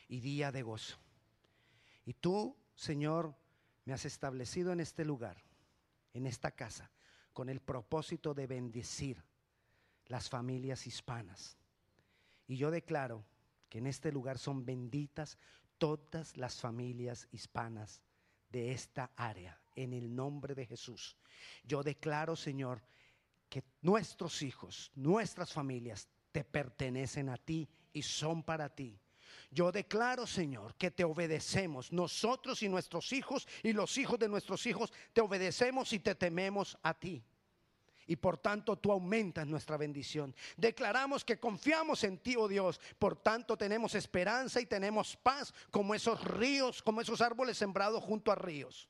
y 0.09 0.19
día 0.19 0.51
de 0.51 0.63
gozo. 0.63 0.99
Y 2.05 2.15
tú, 2.15 2.57
Señor, 2.75 3.37
me 3.85 3.93
has 3.93 4.05
establecido 4.05 4.73
en 4.73 4.81
este 4.81 5.05
lugar 5.05 5.43
en 6.13 6.27
esta 6.27 6.51
casa 6.51 6.91
con 7.33 7.49
el 7.49 7.61
propósito 7.61 8.35
de 8.35 8.47
bendecir 8.47 9.23
las 10.07 10.29
familias 10.29 10.87
hispanas. 10.87 11.57
Y 12.47 12.57
yo 12.57 12.71
declaro 12.71 13.25
que 13.69 13.79
en 13.79 13.87
este 13.87 14.13
lugar 14.13 14.39
son 14.39 14.65
benditas 14.65 15.39
todas 15.79 16.37
las 16.37 16.61
familias 16.61 17.29
hispanas 17.33 18.03
de 18.51 18.73
esta 18.73 19.11
área, 19.17 19.59
en 19.75 19.95
el 19.95 20.15
nombre 20.15 20.55
de 20.55 20.67
Jesús. 20.67 21.17
Yo 21.65 21.83
declaro, 21.83 22.37
Señor, 22.37 22.83
que 23.49 23.65
nuestros 23.81 24.43
hijos, 24.43 24.93
nuestras 24.95 25.53
familias 25.53 26.09
te 26.31 26.45
pertenecen 26.45 27.31
a 27.31 27.39
ti 27.39 27.69
y 27.93 28.03
son 28.03 28.43
para 28.43 28.69
ti. 28.69 29.01
Yo 29.51 29.73
declaro, 29.73 30.27
Señor, 30.27 30.75
que 30.77 30.91
te 30.91 31.05
obedecemos, 31.05 31.93
nosotros 31.93 32.63
y 32.63 32.69
nuestros 32.69 33.13
hijos 33.13 33.47
y 33.63 33.73
los 33.73 33.99
hijos 33.99 34.19
de 34.19 34.29
nuestros 34.29 34.67
hijos, 34.67 34.93
te 35.13 35.21
obedecemos 35.21 35.93
y 35.93 35.99
te 35.99 36.15
tememos 36.15 36.79
a 36.83 36.95
ti. 36.95 37.23
Y 38.07 38.17
por 38.17 38.37
tanto 38.39 38.77
tú 38.77 38.91
aumentas 38.91 39.47
nuestra 39.47 39.77
bendición. 39.77 40.35
Declaramos 40.57 41.25
que 41.25 41.39
confiamos 41.39 42.03
en 42.05 42.19
ti, 42.19 42.35
oh 42.37 42.49
Dios. 42.49 42.81
Por 42.99 43.17
tanto 43.17 43.57
tenemos 43.57 43.95
esperanza 43.95 44.61
y 44.61 44.67
tenemos 44.67 45.17
paz 45.17 45.55
como 45.71 45.95
esos 45.95 46.23
ríos, 46.25 46.83
como 46.83 47.01
esos 47.01 47.21
árboles 47.21 47.57
sembrados 47.57 48.03
junto 48.03 48.33
a 48.33 48.35
ríos. 48.35 48.89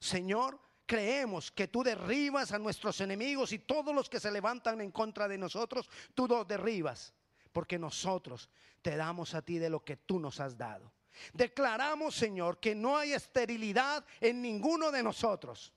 Señor, 0.00 0.60
creemos 0.86 1.52
que 1.52 1.68
tú 1.68 1.84
derribas 1.84 2.50
a 2.50 2.58
nuestros 2.58 3.00
enemigos 3.00 3.52
y 3.52 3.60
todos 3.60 3.94
los 3.94 4.10
que 4.10 4.18
se 4.18 4.32
levantan 4.32 4.80
en 4.80 4.90
contra 4.90 5.28
de 5.28 5.38
nosotros, 5.38 5.88
tú 6.14 6.26
los 6.26 6.48
derribas. 6.48 7.14
Porque 7.52 7.78
nosotros 7.78 8.48
te 8.82 8.96
damos 8.96 9.34
a 9.34 9.42
ti 9.42 9.58
de 9.58 9.70
lo 9.70 9.84
que 9.84 9.96
tú 9.96 10.18
nos 10.18 10.40
has 10.40 10.56
dado. 10.56 10.92
Declaramos, 11.32 12.14
Señor, 12.14 12.58
que 12.58 12.74
no 12.74 12.96
hay 12.96 13.12
esterilidad 13.12 14.04
en 14.20 14.40
ninguno 14.40 14.90
de 14.90 15.02
nosotros 15.02 15.72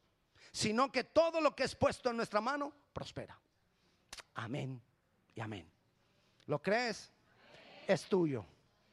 sino 0.53 0.91
que 0.91 1.03
todo 1.03 1.41
lo 1.41 1.55
que 1.55 1.63
es 1.63 1.75
puesto 1.75 2.11
en 2.11 2.17
nuestra 2.17 2.39
mano 2.39 2.71
prospera. 2.93 3.37
Amén 4.35 4.79
y 5.35 5.41
amén. 5.41 5.69
¿Lo 6.45 6.61
crees? 6.61 7.11
Es 7.87 8.03
tuyo, 8.05 8.45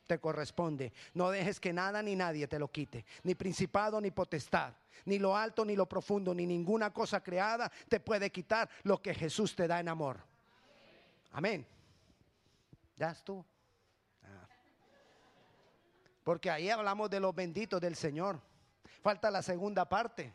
te 0.06 0.18
corresponde. 0.18 0.92
No 1.14 1.30
dejes 1.30 1.60
que 1.60 1.72
nada 1.72 2.02
ni 2.02 2.16
nadie 2.16 2.48
te 2.48 2.58
lo 2.58 2.68
quite, 2.68 3.04
ni 3.22 3.34
principado 3.34 4.00
ni 4.00 4.10
potestad, 4.10 4.72
ni 5.04 5.18
lo 5.18 5.36
alto 5.36 5.64
ni 5.64 5.76
lo 5.76 5.86
profundo, 5.86 6.34
ni 6.34 6.46
ninguna 6.46 6.92
cosa 6.92 7.22
creada 7.22 7.70
te 7.88 8.00
puede 8.00 8.30
quitar 8.32 8.68
lo 8.82 9.00
que 9.02 9.14
Jesús 9.14 9.54
te 9.54 9.68
da 9.68 9.80
en 9.80 9.88
amor. 9.88 10.18
Amén. 11.32 11.66
Ya 13.00 13.12
estuvo. 13.12 13.46
Ah. 14.22 14.46
Porque 16.22 16.50
ahí 16.50 16.68
hablamos 16.68 17.08
de 17.08 17.18
los 17.18 17.34
benditos 17.34 17.80
del 17.80 17.96
Señor. 17.96 18.38
Falta 19.02 19.30
la 19.30 19.40
segunda 19.40 19.88
parte 19.88 20.34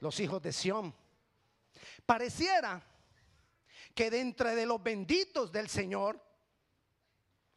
los 0.00 0.18
hijos 0.20 0.40
de 0.40 0.54
Sión. 0.54 0.94
Pareciera 2.06 2.82
que 3.94 4.10
dentro 4.10 4.48
de 4.48 4.64
los 4.64 4.82
benditos 4.82 5.52
del 5.52 5.68
Señor 5.68 6.18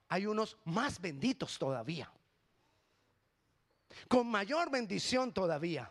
hay 0.09 0.25
unos 0.25 0.57
más 0.65 0.99
benditos 0.99 1.57
todavía. 1.57 2.11
Con 4.09 4.27
mayor 4.27 4.69
bendición 4.69 5.33
todavía. 5.33 5.89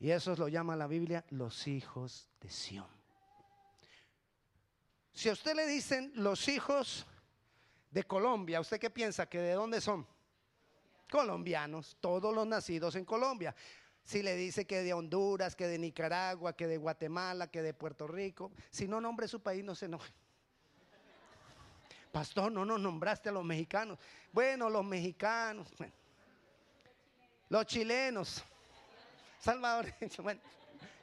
Y 0.00 0.12
eso 0.12 0.34
lo 0.34 0.48
llama 0.48 0.76
la 0.76 0.86
Biblia 0.86 1.26
los 1.28 1.66
hijos 1.66 2.30
de 2.40 2.48
Sión. 2.48 2.97
Si 5.18 5.28
a 5.28 5.32
usted 5.32 5.56
le 5.56 5.66
dicen 5.66 6.12
los 6.14 6.46
hijos 6.46 7.04
de 7.90 8.04
Colombia, 8.04 8.60
¿usted 8.60 8.78
qué 8.78 8.88
piensa? 8.88 9.28
¿Que 9.28 9.40
de 9.40 9.54
dónde 9.54 9.80
son? 9.80 10.06
Colombianos, 11.10 11.96
todos 11.98 12.32
los 12.32 12.46
nacidos 12.46 12.94
en 12.94 13.04
Colombia 13.04 13.52
si 14.04 14.22
le 14.22 14.36
dice 14.36 14.64
que 14.64 14.84
de 14.84 14.94
Honduras, 14.94 15.56
que 15.56 15.66
de 15.66 15.76
Nicaragua, 15.76 16.52
que 16.52 16.68
de 16.68 16.76
Guatemala, 16.76 17.50
que 17.50 17.62
de 17.62 17.74
Puerto 17.74 18.06
Rico, 18.06 18.52
si 18.70 18.86
no 18.86 19.00
nombre 19.00 19.26
su 19.26 19.42
país, 19.42 19.64
no 19.64 19.74
se 19.74 19.86
enoje. 19.86 20.14
Pastor, 22.12 22.52
no 22.52 22.64
nos 22.64 22.78
nombraste 22.78 23.28
a 23.28 23.32
los 23.32 23.44
mexicanos. 23.44 23.98
Bueno, 24.32 24.70
los 24.70 24.84
mexicanos, 24.84 25.66
los 27.48 27.66
chilenos, 27.66 28.44
Salvador, 29.40 29.92
bueno, 30.22 30.40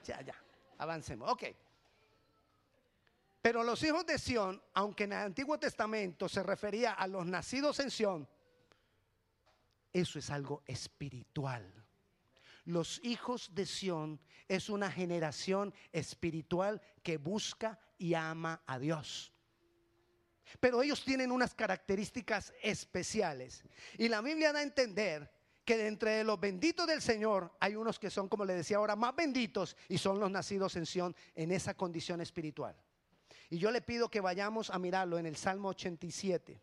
ya, 0.06 0.22
ya, 0.22 0.36
avancemos. 0.78 1.30
Ok. 1.30 1.65
Pero 3.46 3.64
los 3.64 3.84
hijos 3.84 4.04
de 4.08 4.18
Sión, 4.18 4.60
aunque 4.74 5.04
en 5.04 5.14
el 5.14 5.20
Antiguo 5.20 5.60
Testamento 5.60 6.28
se 6.28 6.42
refería 6.42 6.94
a 6.94 7.06
los 7.06 7.28
nacidos 7.28 7.80
en 7.80 7.92
Sión, 7.92 8.28
eso 9.94 10.18
es 10.18 10.32
algo 10.32 10.64
espiritual 10.66 11.86
los 12.66 13.00
hijos 13.04 13.54
de 13.54 13.66
Sión 13.66 14.20
es 14.48 14.70
una 14.70 14.92
generación 14.92 15.74
espiritual 15.92 16.82
que 17.04 17.18
busca 17.18 17.80
y 17.98 18.14
ama 18.14 18.62
a 18.66 18.80
Dios. 18.80 19.32
Pero 20.60 20.82
ellos 20.82 21.04
tienen 21.04 21.32
unas 21.32 21.54
características 21.54 22.54
especiales. 22.62 23.64
Y 23.98 24.10
la 24.10 24.22
Biblia 24.22 24.52
da 24.52 24.60
a 24.60 24.64
entender 24.64 25.32
que 25.64 25.78
de 25.78 25.88
entre 25.88 26.24
los 26.24 26.40
benditos 26.40 26.86
del 26.86 27.02
Señor 27.02 27.56
hay 27.60 27.76
unos 27.76 27.98
que 27.98 28.12
son, 28.12 28.28
como 28.28 28.46
le 28.46 28.54
decía 28.54 28.78
ahora, 28.78 28.96
más 28.96 29.16
benditos 29.16 29.76
y 29.90 29.98
son 29.98 30.20
los 30.20 30.30
nacidos 30.30 30.76
en 30.76 30.86
Sión 30.86 31.16
en 31.34 31.52
esa 31.52 31.76
condición 31.76 32.22
espiritual. 32.22 32.76
Y 33.50 33.58
yo 33.58 33.72
le 33.72 33.82
pido 33.82 34.10
que 34.10 34.22
vayamos 34.22 34.70
a 34.70 34.80
mirarlo 34.80 35.18
en 35.20 35.26
el 35.26 35.36
Salmo 35.36 35.70
87. 35.70 36.62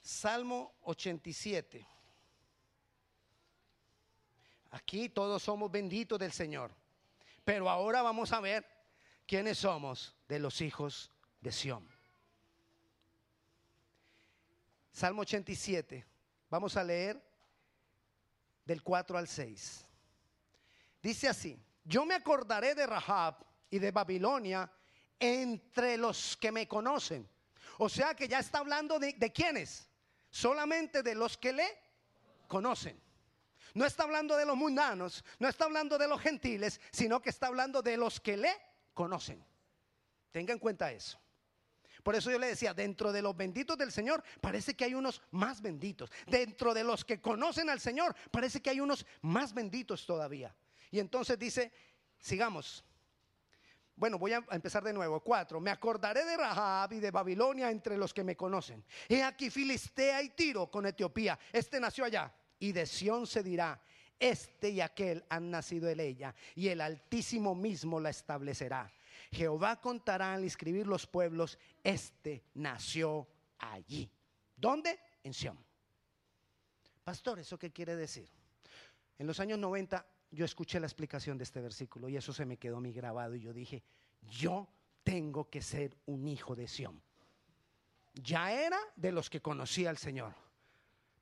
Salmo 0.00 0.74
87. 0.82 1.86
Aquí 4.70 5.08
todos 5.08 5.42
somos 5.42 5.70
benditos 5.70 6.18
del 6.18 6.32
Señor. 6.32 6.72
Pero 7.44 7.68
ahora 7.68 8.02
vamos 8.02 8.32
a 8.32 8.40
ver 8.40 8.66
quiénes 9.26 9.58
somos 9.58 10.14
de 10.28 10.38
los 10.38 10.60
hijos 10.60 11.10
de 11.40 11.52
Sión. 11.52 11.88
Salmo 14.92 15.22
87. 15.22 16.06
Vamos 16.50 16.76
a 16.76 16.84
leer 16.84 17.20
del 18.64 18.82
4 18.82 19.18
al 19.18 19.28
6. 19.28 19.86
Dice 21.02 21.28
así, 21.28 21.58
yo 21.84 22.04
me 22.04 22.14
acordaré 22.14 22.74
de 22.74 22.86
Rahab 22.86 23.36
y 23.70 23.78
de 23.78 23.90
Babilonia 23.90 24.70
entre 25.18 25.96
los 25.96 26.36
que 26.36 26.50
me 26.50 26.66
conocen. 26.66 27.28
O 27.78 27.88
sea 27.88 28.14
que 28.14 28.28
ya 28.28 28.38
está 28.38 28.58
hablando 28.58 28.98
de, 28.98 29.12
de 29.12 29.32
quiénes. 29.32 29.88
Solamente 30.30 31.02
de 31.02 31.14
los 31.14 31.36
que 31.36 31.52
le 31.52 31.66
conocen. 32.48 33.00
No 33.74 33.84
está 33.84 34.04
hablando 34.04 34.36
de 34.36 34.46
los 34.46 34.56
mundanos, 34.56 35.24
no 35.40 35.48
está 35.48 35.64
hablando 35.64 35.98
de 35.98 36.06
los 36.06 36.20
gentiles, 36.20 36.80
sino 36.92 37.20
que 37.20 37.30
está 37.30 37.48
hablando 37.48 37.82
de 37.82 37.96
los 37.96 38.20
que 38.20 38.36
le 38.36 38.52
conocen. 38.94 39.44
Tenga 40.30 40.52
en 40.52 40.60
cuenta 40.60 40.92
eso. 40.92 41.18
Por 42.04 42.14
eso 42.14 42.30
yo 42.30 42.38
le 42.38 42.48
decía, 42.48 42.74
dentro 42.74 43.12
de 43.12 43.22
los 43.22 43.36
benditos 43.36 43.78
del 43.78 43.90
Señor 43.90 44.22
parece 44.40 44.76
que 44.76 44.84
hay 44.84 44.94
unos 44.94 45.22
más 45.30 45.60
benditos. 45.60 46.10
Dentro 46.26 46.74
de 46.74 46.84
los 46.84 47.04
que 47.04 47.20
conocen 47.20 47.70
al 47.70 47.80
Señor 47.80 48.14
parece 48.30 48.60
que 48.60 48.70
hay 48.70 48.80
unos 48.80 49.06
más 49.22 49.54
benditos 49.54 50.06
todavía. 50.06 50.54
Y 50.94 51.00
entonces 51.00 51.36
dice, 51.36 51.72
sigamos. 52.20 52.84
Bueno, 53.96 54.16
voy 54.16 54.32
a 54.32 54.44
empezar 54.52 54.84
de 54.84 54.92
nuevo. 54.92 55.18
Cuatro. 55.18 55.58
Me 55.58 55.72
acordaré 55.72 56.24
de 56.24 56.36
Rahab 56.36 56.92
y 56.92 57.00
de 57.00 57.10
Babilonia 57.10 57.68
entre 57.68 57.96
los 57.96 58.14
que 58.14 58.22
me 58.22 58.36
conocen. 58.36 58.84
He 59.08 59.20
aquí 59.20 59.50
Filistea 59.50 60.22
y 60.22 60.28
Tiro 60.28 60.70
con 60.70 60.86
Etiopía. 60.86 61.36
Este 61.52 61.80
nació 61.80 62.04
allá 62.04 62.32
y 62.60 62.70
de 62.70 62.86
Sión 62.86 63.26
se 63.26 63.42
dirá, 63.42 63.82
este 64.20 64.68
y 64.68 64.80
aquel 64.80 65.24
han 65.28 65.50
nacido 65.50 65.88
en 65.88 65.98
ella, 65.98 66.32
y 66.54 66.68
el 66.68 66.80
Altísimo 66.80 67.56
mismo 67.56 67.98
la 67.98 68.10
establecerá. 68.10 68.88
Jehová 69.32 69.80
contará 69.80 70.34
al 70.34 70.44
escribir 70.44 70.86
los 70.86 71.08
pueblos, 71.08 71.58
este 71.82 72.44
nació 72.54 73.26
allí. 73.58 74.08
¿Dónde? 74.54 74.96
En 75.24 75.34
Sión. 75.34 75.58
Pastor, 77.02 77.40
¿eso 77.40 77.58
qué 77.58 77.72
quiere 77.72 77.96
decir? 77.96 78.30
En 79.18 79.26
los 79.26 79.40
años 79.40 79.58
90 79.58 80.13
yo 80.34 80.44
escuché 80.44 80.80
la 80.80 80.86
explicación 80.86 81.38
de 81.38 81.44
este 81.44 81.60
versículo 81.60 82.08
y 82.08 82.16
eso 82.16 82.32
se 82.32 82.44
me 82.44 82.56
quedó 82.56 82.80
mi 82.80 82.92
grabado 82.92 83.34
y 83.34 83.40
yo 83.40 83.52
dije, 83.52 83.82
yo 84.22 84.68
tengo 85.02 85.48
que 85.50 85.62
ser 85.62 85.96
un 86.06 86.26
hijo 86.26 86.54
de 86.54 86.66
Sión. 86.66 87.00
Ya 88.14 88.52
era 88.52 88.78
de 88.96 89.12
los 89.12 89.28
que 89.28 89.40
conocía 89.40 89.90
al 89.90 89.98
Señor. 89.98 90.34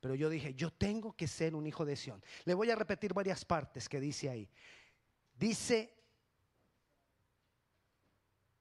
Pero 0.00 0.14
yo 0.14 0.28
dije, 0.28 0.54
yo 0.54 0.72
tengo 0.72 1.14
que 1.14 1.28
ser 1.28 1.54
un 1.54 1.66
hijo 1.66 1.84
de 1.84 1.96
Sión. 1.96 2.22
Le 2.44 2.54
voy 2.54 2.70
a 2.70 2.74
repetir 2.74 3.14
varias 3.14 3.44
partes 3.44 3.88
que 3.88 4.00
dice 4.00 4.28
ahí. 4.28 4.48
Dice, 5.38 5.94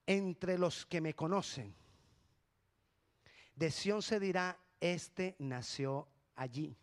entre 0.05 0.58
los 0.58 0.86
que 0.86 1.01
me 1.01 1.15
conocen, 1.15 1.75
de 3.55 3.72
Sión 3.72 4.01
se 4.01 4.20
dirá, 4.20 4.60
este 4.79 5.36
nació 5.39 6.08
allí. 6.36 6.77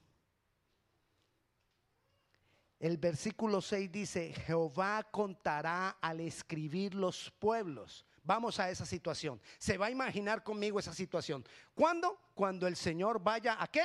El 2.79 2.97
versículo 2.97 3.61
6 3.61 3.91
dice, 3.91 4.33
Jehová 4.47 5.03
contará 5.11 5.99
al 6.01 6.21
escribir 6.21 6.95
los 6.95 7.31
pueblos. 7.39 8.07
Vamos 8.23 8.61
a 8.61 8.71
esa 8.71 8.87
situación. 8.87 9.41
Se 9.59 9.77
va 9.77 9.87
a 9.87 9.91
imaginar 9.91 10.45
conmigo 10.45 10.79
esa 10.79 10.93
situación. 10.93 11.45
¿Cuándo? 11.75 12.21
Cuando 12.35 12.67
el 12.67 12.77
Señor 12.77 13.21
vaya 13.21 13.57
a 13.61 13.67
qué? 13.67 13.83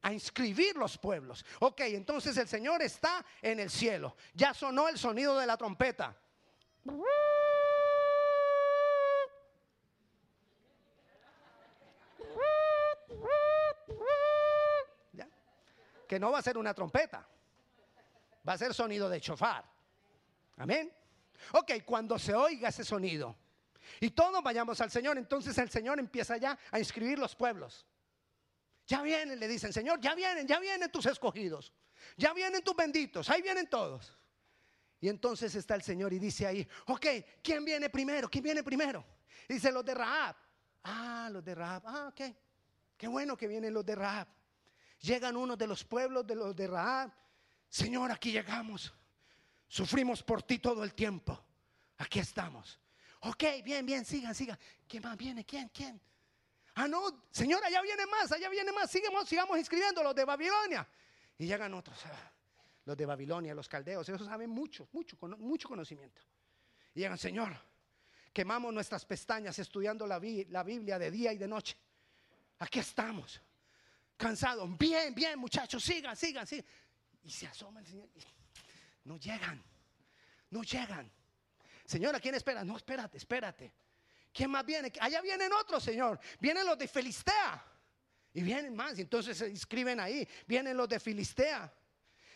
a 0.00 0.12
inscribir 0.12 0.76
los 0.76 0.96
pueblos. 0.96 1.44
Ok, 1.60 1.80
entonces 1.80 2.36
el 2.36 2.46
Señor 2.46 2.82
está 2.82 3.24
en 3.42 3.58
el 3.60 3.68
cielo. 3.68 4.16
Ya 4.32 4.54
sonó 4.54 4.88
el 4.88 4.96
sonido 4.96 5.36
de 5.36 5.46
la 5.46 5.56
trompeta. 5.56 6.16
Que 16.06 16.18
no 16.18 16.30
va 16.30 16.38
a 16.38 16.42
ser 16.42 16.56
una 16.56 16.72
trompeta, 16.72 17.28
va 18.48 18.54
a 18.54 18.58
ser 18.58 18.72
sonido 18.72 19.10
de 19.10 19.20
chofar. 19.20 19.64
Amén. 20.56 20.90
Ok, 21.52 21.72
cuando 21.84 22.18
se 22.18 22.34
oiga 22.34 22.70
ese 22.70 22.84
sonido 22.84 23.36
y 24.00 24.10
todos 24.10 24.42
vayamos 24.42 24.80
al 24.80 24.90
Señor, 24.90 25.18
entonces 25.18 25.56
el 25.58 25.70
Señor 25.70 25.98
empieza 25.98 26.36
ya 26.36 26.58
a 26.70 26.78
inscribir 26.78 27.18
los 27.18 27.34
pueblos. 27.34 27.86
Ya 28.86 29.02
vienen, 29.02 29.38
le 29.38 29.46
dicen, 29.46 29.72
Señor, 29.72 30.00
ya 30.00 30.14
vienen, 30.14 30.46
ya 30.46 30.58
vienen 30.58 30.90
tus 30.90 31.06
escogidos, 31.06 31.72
ya 32.16 32.32
vienen 32.32 32.62
tus 32.62 32.74
benditos, 32.74 33.28
ahí 33.28 33.42
vienen 33.42 33.68
todos. 33.68 34.16
Y 35.00 35.08
entonces 35.08 35.54
está 35.54 35.74
el 35.74 35.82
Señor 35.82 36.12
y 36.12 36.18
dice 36.18 36.46
ahí, 36.46 36.66
ok, 36.86 37.06
¿quién 37.42 37.64
viene 37.64 37.90
primero? 37.90 38.28
¿Quién 38.28 38.42
viene 38.42 38.62
primero? 38.62 39.04
dice 39.48 39.70
los 39.70 39.84
de 39.84 39.94
Rahab. 39.94 40.36
Ah, 40.84 41.28
los 41.30 41.44
de 41.44 41.54
Rahab. 41.54 41.82
Ah, 41.86 42.08
ok. 42.08 42.34
Qué 42.96 43.06
bueno 43.06 43.36
que 43.36 43.46
vienen 43.46 43.72
los 43.72 43.84
de 43.84 43.94
Rahab. 43.94 44.26
Llegan 45.00 45.36
unos 45.36 45.56
de 45.56 45.66
los 45.66 45.84
pueblos 45.84 46.26
de 46.26 46.34
los 46.34 46.56
de 46.56 46.66
Rahab. 46.66 47.12
Señor, 47.68 48.10
aquí 48.10 48.32
llegamos. 48.32 48.92
Sufrimos 49.68 50.22
por 50.22 50.42
ti 50.42 50.58
todo 50.58 50.82
el 50.82 50.94
tiempo. 50.94 51.38
Aquí 51.98 52.18
estamos. 52.18 52.78
Ok, 53.20 53.44
bien, 53.64 53.84
bien, 53.84 54.04
sigan, 54.04 54.34
sigan. 54.34 54.58
¿Quién 54.86 55.02
más 55.02 55.16
viene? 55.16 55.44
¿Quién? 55.44 55.68
¿Quién? 55.68 56.00
Ah, 56.74 56.86
no, 56.86 57.24
Señor, 57.30 57.62
allá 57.64 57.82
viene 57.82 58.06
más, 58.06 58.30
allá 58.30 58.48
viene 58.48 58.70
más. 58.70 58.90
Sigamos, 58.90 59.28
sigamos 59.28 59.58
inscribiendo 59.58 60.02
los 60.02 60.14
de 60.14 60.24
Babilonia. 60.24 60.86
Y 61.36 61.46
llegan 61.46 61.74
otros, 61.74 61.98
ah, 62.06 62.32
los 62.84 62.96
de 62.96 63.04
Babilonia, 63.04 63.54
los 63.54 63.68
caldeos. 63.68 64.08
Ellos 64.08 64.24
saben 64.24 64.48
mucho, 64.50 64.88
mucho, 64.92 65.16
mucho 65.38 65.68
conocimiento. 65.68 66.22
Y 66.94 67.00
llegan, 67.00 67.18
Señor, 67.18 67.56
quemamos 68.32 68.72
nuestras 68.72 69.04
pestañas 69.04 69.58
estudiando 69.58 70.06
la, 70.06 70.20
la 70.48 70.62
Biblia 70.62 70.98
de 70.98 71.10
día 71.10 71.32
y 71.32 71.38
de 71.38 71.48
noche. 71.48 71.76
Aquí 72.60 72.78
estamos, 72.78 73.40
cansados. 74.16 74.68
Bien, 74.78 75.12
bien, 75.14 75.38
muchachos, 75.38 75.82
sigan, 75.82 76.16
sigan, 76.16 76.46
sigan. 76.46 76.66
Y 77.28 77.30
se 77.30 77.46
asoma 77.46 77.80
el 77.80 77.86
Señor. 77.86 78.08
No 79.04 79.18
llegan. 79.18 79.62
No 80.48 80.62
llegan. 80.62 81.12
Señor, 81.84 82.16
¿a 82.16 82.20
quién 82.20 82.34
espera? 82.34 82.64
No, 82.64 82.74
espérate, 82.74 83.18
espérate. 83.18 83.70
¿Quién 84.32 84.50
más 84.50 84.64
viene? 84.64 84.90
Allá 84.98 85.20
vienen 85.20 85.52
otros, 85.52 85.84
Señor. 85.84 86.18
Vienen 86.40 86.64
los 86.64 86.78
de 86.78 86.88
Filistea. 86.88 87.62
Y 88.32 88.40
vienen 88.40 88.74
más. 88.74 88.98
Y 88.98 89.02
entonces 89.02 89.36
se 89.36 89.46
inscriben 89.46 90.00
ahí. 90.00 90.26
Vienen 90.46 90.74
los 90.74 90.88
de 90.88 90.98
Filistea. 90.98 91.70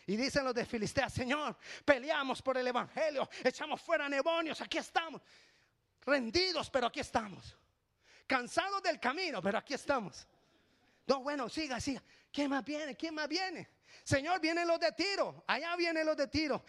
Y 0.05 0.15
dicen 0.15 0.43
los 0.45 0.53
de 0.53 0.63
Filistea, 0.63 1.09
Señor, 1.09 1.57
peleamos 1.83 2.39
por 2.43 2.55
el 2.59 2.67
Evangelio. 2.67 3.27
Echamos 3.43 3.81
fuera 3.81 4.07
demonios. 4.07 4.61
Aquí 4.61 4.77
estamos. 4.77 5.23
Rendidos, 6.01 6.69
pero 6.69 6.85
aquí 6.85 6.99
estamos. 6.99 7.57
Cansados 8.27 8.83
del 8.83 8.99
camino, 8.99 9.41
pero 9.41 9.57
aquí 9.57 9.73
estamos. 9.73 10.27
No, 11.07 11.23
bueno, 11.23 11.49
siga, 11.49 11.79
siga. 11.79 12.03
¿Quién 12.33 12.49
más 12.49 12.65
viene? 12.65 12.95
¿Quién 12.95 13.13
más 13.13 13.27
viene? 13.29 13.69
Señor, 14.03 14.41
vienen 14.41 14.67
los 14.67 14.79
de 14.79 14.91
tiro. 14.91 15.43
Allá 15.45 15.75
vienen 15.75 16.03
los 16.03 16.17
de 16.17 16.27
tiro. 16.27 16.65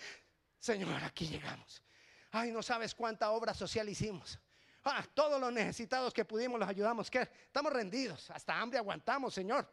Señor, 0.58 1.02
aquí 1.02 1.26
llegamos. 1.26 1.82
Ay, 2.30 2.52
no 2.52 2.62
sabes 2.62 2.94
cuánta 2.94 3.30
obra 3.30 3.54
social 3.54 3.88
hicimos. 3.88 4.38
Ah, 4.84 5.02
todos 5.14 5.40
los 5.40 5.50
necesitados 5.50 6.12
que 6.12 6.26
pudimos 6.26 6.60
los 6.60 6.68
ayudamos. 6.68 7.10
¿Qué? 7.10 7.20
Estamos 7.46 7.72
rendidos. 7.72 8.30
Hasta 8.30 8.60
hambre 8.60 8.78
aguantamos, 8.78 9.32
Señor, 9.32 9.66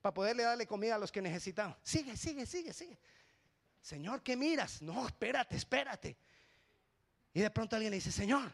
para 0.00 0.12
poderle 0.12 0.42
darle 0.42 0.66
comida 0.66 0.96
a 0.96 0.98
los 0.98 1.12
que 1.12 1.22
necesitamos. 1.22 1.76
Sigue, 1.82 2.16
sigue, 2.16 2.44
sigue, 2.44 2.72
sigue. 2.72 2.98
Señor, 3.80 4.24
¿qué 4.24 4.36
miras? 4.36 4.82
No, 4.82 5.06
espérate, 5.06 5.56
espérate. 5.56 6.18
Y 7.32 7.40
de 7.40 7.50
pronto 7.50 7.76
alguien 7.76 7.92
le 7.92 7.98
dice, 7.98 8.10
Señor, 8.10 8.52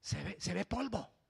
se 0.00 0.54
ve 0.54 0.64
polvo. 0.64 1.21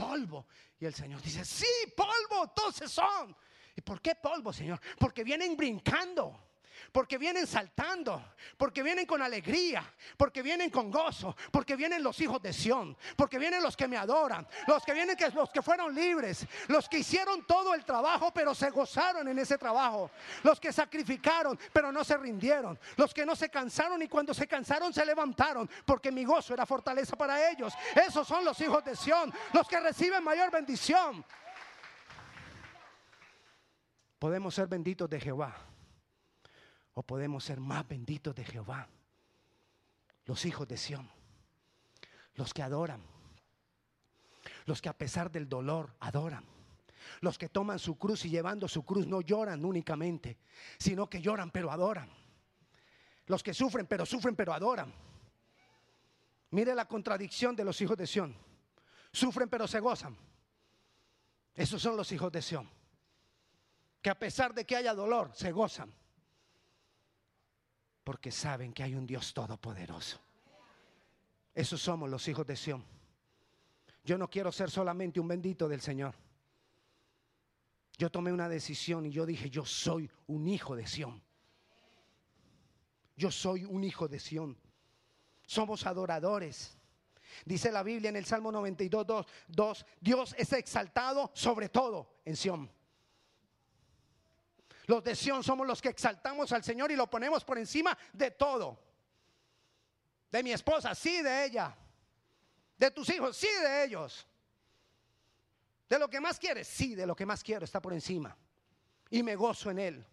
Polvo. 0.00 0.46
Y 0.78 0.86
el 0.86 0.94
Señor 0.94 1.20
dice, 1.20 1.44
sí, 1.44 1.66
polvo, 1.96 2.44
entonces 2.44 2.90
son. 2.90 3.36
¿Y 3.76 3.80
por 3.82 4.00
qué 4.00 4.14
polvo, 4.14 4.52
Señor? 4.52 4.80
Porque 4.98 5.22
vienen 5.22 5.56
brincando 5.56 6.49
porque 6.92 7.18
vienen 7.18 7.46
saltando, 7.46 8.22
porque 8.56 8.82
vienen 8.82 9.06
con 9.06 9.22
alegría, 9.22 9.82
porque 10.16 10.42
vienen 10.42 10.70
con 10.70 10.90
gozo, 10.90 11.36
porque 11.50 11.76
vienen 11.76 12.02
los 12.02 12.20
hijos 12.20 12.40
de 12.42 12.52
Sión, 12.52 12.96
porque 13.16 13.38
vienen 13.38 13.62
los 13.62 13.76
que 13.76 13.88
me 13.88 13.96
adoran, 13.96 14.46
los 14.66 14.84
que 14.84 14.92
vienen 14.92 15.16
que 15.16 15.30
los 15.30 15.50
que 15.50 15.62
fueron 15.62 15.94
libres, 15.94 16.46
los 16.68 16.88
que 16.88 16.98
hicieron 16.98 17.46
todo 17.46 17.74
el 17.74 17.84
trabajo 17.84 18.32
pero 18.32 18.54
se 18.54 18.70
gozaron 18.70 19.28
en 19.28 19.38
ese 19.38 19.58
trabajo, 19.58 20.10
los 20.42 20.58
que 20.60 20.72
sacrificaron 20.72 21.58
pero 21.72 21.92
no 21.92 22.04
se 22.04 22.16
rindieron, 22.16 22.78
los 22.96 23.14
que 23.14 23.24
no 23.24 23.36
se 23.36 23.48
cansaron 23.48 24.02
y 24.02 24.08
cuando 24.08 24.34
se 24.34 24.46
cansaron 24.46 24.92
se 24.92 25.04
levantaron, 25.04 25.68
porque 25.84 26.10
mi 26.10 26.24
gozo 26.24 26.54
era 26.54 26.66
fortaleza 26.66 27.16
para 27.16 27.50
ellos. 27.50 27.72
Esos 27.94 28.26
son 28.26 28.44
los 28.44 28.60
hijos 28.60 28.84
de 28.84 28.96
Sión, 28.96 29.32
los 29.52 29.68
que 29.68 29.80
reciben 29.80 30.22
mayor 30.22 30.50
bendición. 30.50 31.24
Podemos 34.18 34.54
ser 34.54 34.66
benditos 34.66 35.08
de 35.08 35.18
Jehová 35.18 35.69
o 36.94 37.02
podemos 37.02 37.44
ser 37.44 37.60
más 37.60 37.86
benditos 37.86 38.34
de 38.34 38.44
Jehová. 38.44 38.88
Los 40.24 40.44
hijos 40.44 40.68
de 40.68 40.76
Sión, 40.76 41.10
los 42.34 42.52
que 42.52 42.62
adoran, 42.62 43.02
los 44.66 44.80
que 44.80 44.88
a 44.88 44.96
pesar 44.96 45.30
del 45.30 45.48
dolor 45.48 45.94
adoran. 46.00 46.44
Los 47.22 47.38
que 47.38 47.48
toman 47.48 47.78
su 47.78 47.98
cruz 47.98 48.24
y 48.24 48.30
llevando 48.30 48.68
su 48.68 48.84
cruz 48.84 49.06
no 49.06 49.20
lloran 49.20 49.64
únicamente, 49.64 50.38
sino 50.78 51.08
que 51.08 51.20
lloran 51.20 51.50
pero 51.50 51.70
adoran. 51.70 52.10
Los 53.26 53.42
que 53.42 53.54
sufren 53.54 53.86
pero 53.86 54.06
sufren 54.06 54.36
pero 54.36 54.52
adoran. 54.52 54.92
Mire 56.50 56.74
la 56.74 56.86
contradicción 56.86 57.56
de 57.56 57.64
los 57.64 57.80
hijos 57.80 57.96
de 57.96 58.06
Sión. 58.06 58.36
Sufren 59.12 59.48
pero 59.48 59.66
se 59.66 59.80
gozan. 59.80 60.16
Esos 61.54 61.80
son 61.82 61.96
los 61.96 62.10
hijos 62.12 62.30
de 62.30 62.42
Sión. 62.42 62.70
Que 64.02 64.10
a 64.10 64.18
pesar 64.18 64.54
de 64.54 64.64
que 64.64 64.76
haya 64.76 64.94
dolor, 64.94 65.30
se 65.34 65.52
gozan 65.52 65.92
porque 68.10 68.32
saben 68.32 68.72
que 68.72 68.82
hay 68.82 68.96
un 68.96 69.06
Dios 69.06 69.32
todopoderoso. 69.32 70.18
Esos 71.54 71.80
somos 71.80 72.10
los 72.10 72.26
hijos 72.26 72.44
de 72.44 72.56
Sión. 72.56 72.84
Yo 74.02 74.18
no 74.18 74.28
quiero 74.28 74.50
ser 74.50 74.68
solamente 74.68 75.20
un 75.20 75.28
bendito 75.28 75.68
del 75.68 75.80
Señor. 75.80 76.16
Yo 77.96 78.10
tomé 78.10 78.32
una 78.32 78.48
decisión 78.48 79.06
y 79.06 79.12
yo 79.12 79.24
dije, 79.24 79.48
yo 79.48 79.64
soy 79.64 80.10
un 80.26 80.48
hijo 80.48 80.74
de 80.74 80.88
Sión. 80.88 81.22
Yo 83.14 83.30
soy 83.30 83.64
un 83.64 83.84
hijo 83.84 84.08
de 84.08 84.18
Sión. 84.18 84.58
Somos 85.46 85.86
adoradores. 85.86 86.76
Dice 87.44 87.70
la 87.70 87.84
Biblia 87.84 88.08
en 88.08 88.16
el 88.16 88.24
Salmo 88.24 88.50
92, 88.50 89.24
2, 89.46 89.86
Dios 90.00 90.34
es 90.36 90.52
exaltado 90.52 91.30
sobre 91.32 91.68
todo 91.68 92.16
en 92.24 92.34
Sión. 92.34 92.72
Los 94.90 95.04
de 95.04 95.14
Sión 95.14 95.44
somos 95.44 95.68
los 95.68 95.80
que 95.80 95.90
exaltamos 95.90 96.50
al 96.50 96.64
Señor 96.64 96.90
y 96.90 96.96
lo 96.96 97.08
ponemos 97.08 97.44
por 97.44 97.56
encima 97.56 97.96
de 98.12 98.32
todo. 98.32 98.76
De 100.32 100.42
mi 100.42 100.50
esposa, 100.50 100.96
sí, 100.96 101.22
de 101.22 101.44
ella. 101.44 101.76
De 102.76 102.90
tus 102.90 103.08
hijos, 103.10 103.36
sí, 103.36 103.46
de 103.62 103.84
ellos. 103.84 104.26
De 105.88 105.96
lo 105.96 106.10
que 106.10 106.20
más 106.20 106.40
quieres, 106.40 106.66
sí, 106.66 106.96
de 106.96 107.06
lo 107.06 107.14
que 107.14 107.24
más 107.24 107.44
quiero, 107.44 107.64
está 107.64 107.80
por 107.80 107.92
encima. 107.92 108.36
Y 109.10 109.22
me 109.22 109.36
gozo 109.36 109.70
en 109.70 109.78
él. 109.78 110.06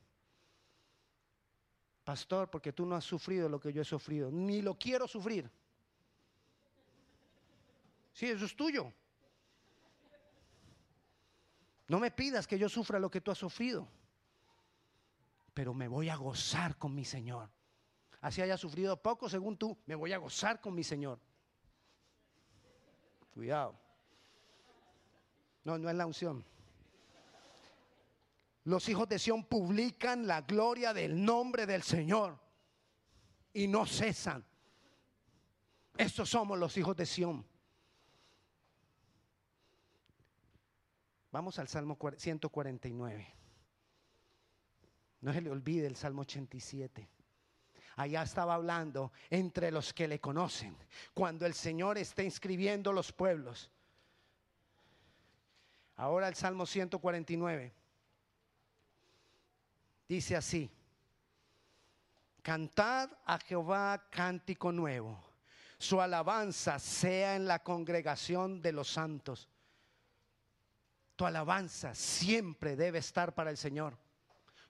Pastor, 2.04 2.48
porque 2.48 2.72
tú 2.72 2.86
no 2.86 2.96
has 2.96 3.04
sufrido 3.04 3.50
lo 3.50 3.60
que 3.60 3.74
yo 3.74 3.82
he 3.82 3.86
sufrido, 3.86 4.30
ni 4.30 4.62
lo 4.62 4.78
quiero 4.78 5.08
sufrir. 5.08 5.50
Sí, 8.14 8.28
eso 8.28 8.46
es 8.46 8.56
tuyo. 8.56 8.94
No 11.88 12.00
me 12.00 12.12
pidas 12.12 12.46
que 12.46 12.60
yo 12.60 12.70
sufra 12.70 13.00
lo 13.00 13.10
que 13.10 13.22
tú 13.22 13.32
has 13.32 13.40
sufrido 13.40 13.97
pero 15.58 15.74
me 15.74 15.88
voy 15.88 16.08
a 16.08 16.16
gozar 16.16 16.78
con 16.78 16.94
mi 16.94 17.04
Señor. 17.04 17.50
Así 18.22 18.44
haya 18.44 18.58
sufrido 18.58 19.02
poco, 19.02 19.28
según 19.28 19.58
tú, 19.58 19.76
me 19.88 19.96
voy 19.96 20.14
a 20.14 20.20
gozar 20.20 20.62
con 20.62 20.76
mi 20.76 20.84
Señor. 20.84 21.20
Cuidado. 23.34 23.76
No, 25.64 25.80
no 25.80 25.90
es 25.90 25.96
la 25.96 26.06
unción. 26.06 26.46
Los 28.66 28.88
hijos 28.88 29.10
de 29.10 29.18
Sión 29.18 29.46
publican 29.46 30.28
la 30.28 30.42
gloria 30.42 30.94
del 30.94 31.26
nombre 31.26 31.66
del 31.66 31.82
Señor 31.82 32.40
y 33.52 33.68
no 33.68 33.88
cesan. 33.88 34.46
Estos 35.98 36.30
somos 36.30 36.60
los 36.60 36.78
hijos 36.78 36.96
de 36.96 37.08
Sión. 37.08 37.44
Vamos 41.32 41.58
al 41.58 41.68
Salmo 41.68 41.98
149. 42.16 43.47
No 45.22 45.34
se 45.34 45.42
le 45.42 45.50
olvide 45.50 45.88
el 45.88 45.96
Salmo 45.96 46.22
87. 46.22 47.10
Allá 47.96 48.22
estaba 48.22 48.54
hablando 48.54 49.12
entre 49.30 49.72
los 49.72 49.94
que 49.94 50.08
le 50.08 50.20
conocen. 50.20 50.78
Cuando 51.14 51.46
el 51.46 51.56
Señor 51.56 51.98
está 51.98 52.22
inscribiendo 52.22 52.94
los 52.94 53.12
pueblos. 53.12 53.72
Ahora 55.96 56.28
el 56.28 56.36
Salmo 56.36 56.66
149. 56.66 57.74
dice 60.08 60.36
así, 60.36 60.72
cantad 62.42 63.10
a 63.26 63.40
Jehová 63.40 64.08
cántico 64.10 64.72
nuevo, 64.72 65.22
su 65.80 66.00
alabanza 66.00 66.80
sea 66.80 67.36
en 67.36 67.48
la 67.48 67.64
congregación 67.64 68.62
de 68.62 68.72
los 68.72 68.90
santos. 68.90 69.50
Tu 71.16 71.26
alabanza 71.26 71.96
siempre 71.96 72.76
debe 72.76 73.00
estar 73.00 73.34
para 73.34 73.50
el 73.50 73.58
Señor. 73.58 73.98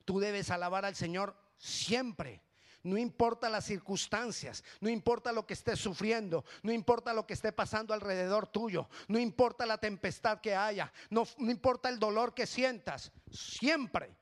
Tú 0.07 0.21
debes 0.21 0.51
alabar 0.51 0.85
al 0.85 0.95
Señor 0.95 1.35
siempre. 1.57 2.41
No 2.81 2.97
importa 2.97 3.49
las 3.49 3.65
circunstancias, 3.65 4.63
no 4.79 4.87
importa 4.87 5.33
lo 5.33 5.45
que 5.45 5.53
estés 5.53 5.79
sufriendo, 5.79 6.45
no 6.63 6.71
importa 6.71 7.11
lo 7.11 7.27
que 7.27 7.33
esté 7.33 7.51
pasando 7.51 7.93
alrededor 7.93 8.47
tuyo, 8.47 8.87
no 9.09 9.19
importa 9.19 9.65
la 9.65 9.79
tempestad 9.79 10.39
que 10.39 10.55
haya, 10.55 10.93
no, 11.09 11.27
importa 11.39 11.89
el 11.89 11.99
dolor 11.99 12.33
que 12.33 12.47
sientas, 12.47 13.11
siempre 13.29 14.15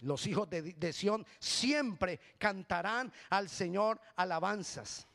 los 0.00 0.26
hijos 0.26 0.48
de, 0.48 0.62
de 0.62 0.92
Sión 0.94 1.26
siempre 1.38 2.18
cantarán 2.38 3.12
al 3.28 3.50
Señor 3.50 4.00
alabanzas. 4.16 5.06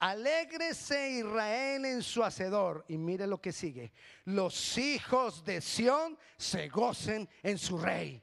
Alégrese 0.00 1.10
Israel 1.10 1.84
en 1.84 2.02
su 2.02 2.22
hacedor. 2.22 2.84
Y 2.88 2.96
mire 2.96 3.26
lo 3.26 3.40
que 3.40 3.52
sigue. 3.52 3.92
Los 4.24 4.78
hijos 4.78 5.44
de 5.44 5.60
Sión 5.60 6.18
se 6.36 6.68
gocen 6.68 7.28
en 7.42 7.58
su 7.58 7.78
rey. 7.78 8.22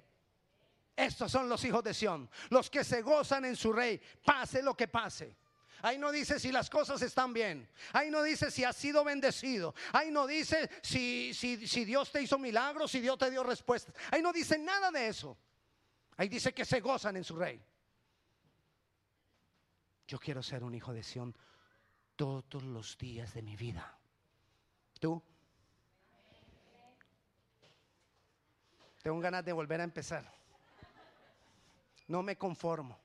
Estos 0.95 1.31
son 1.31 1.49
los 1.49 1.63
hijos 1.65 1.83
de 1.83 1.93
Sión, 1.93 2.29
los 2.49 2.69
que 2.69 2.83
se 2.83 3.01
gozan 3.01 3.43
en 3.43 3.57
su 3.57 3.73
rey, 3.73 3.99
pase 4.23 4.61
lo 4.61 4.75
que 4.75 4.87
pase. 4.87 5.35
Ahí 5.81 5.97
no 5.97 6.11
dice 6.11 6.39
si 6.39 6.51
las 6.51 6.69
cosas 6.69 7.01
están 7.01 7.33
bien. 7.33 7.69
Ahí 7.91 8.09
no 8.09 8.23
dice 8.23 8.49
si 8.49 8.63
has 8.63 8.75
sido 8.75 9.03
bendecido. 9.03 9.75
Ahí 9.91 10.09
no 10.09 10.25
dice 10.25 10.69
si, 10.81 11.33
si, 11.33 11.67
si 11.67 11.85
Dios 11.85 12.11
te 12.11 12.21
hizo 12.21 12.39
milagros, 12.39 12.91
si 12.91 13.01
Dios 13.01 13.17
te 13.17 13.29
dio 13.29 13.43
respuestas. 13.43 13.93
Ahí 14.09 14.21
no 14.21 14.31
dice 14.31 14.57
nada 14.57 14.89
de 14.89 15.07
eso. 15.07 15.37
Ahí 16.17 16.29
dice 16.29 16.53
que 16.53 16.63
se 16.63 16.79
gozan 16.79 17.17
en 17.17 17.23
su 17.23 17.35
rey. 17.35 17.61
Yo 20.07 20.17
quiero 20.17 20.41
ser 20.41 20.63
un 20.63 20.73
hijo 20.73 20.93
de 20.93 21.03
Sión 21.03 21.35
todos 22.15 22.63
los 22.63 22.97
días 22.97 23.33
de 23.33 23.41
mi 23.41 23.55
vida. 23.55 23.97
¿Tú? 24.99 25.21
Tengo 29.01 29.19
ganas 29.19 29.45
de 29.45 29.53
volver 29.53 29.81
a 29.81 29.83
empezar. 29.83 30.25
No 32.07 32.23
me 32.23 32.37
conformo. 32.37 32.99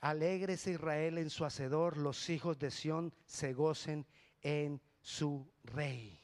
Alégrese 0.00 0.72
Israel 0.72 1.18
en 1.18 1.30
su 1.30 1.44
hacedor, 1.44 1.96
los 1.96 2.28
hijos 2.28 2.58
de 2.58 2.70
Sión 2.70 3.14
se 3.24 3.54
gocen 3.54 4.06
en 4.42 4.80
su 5.00 5.50
rey. 5.64 6.20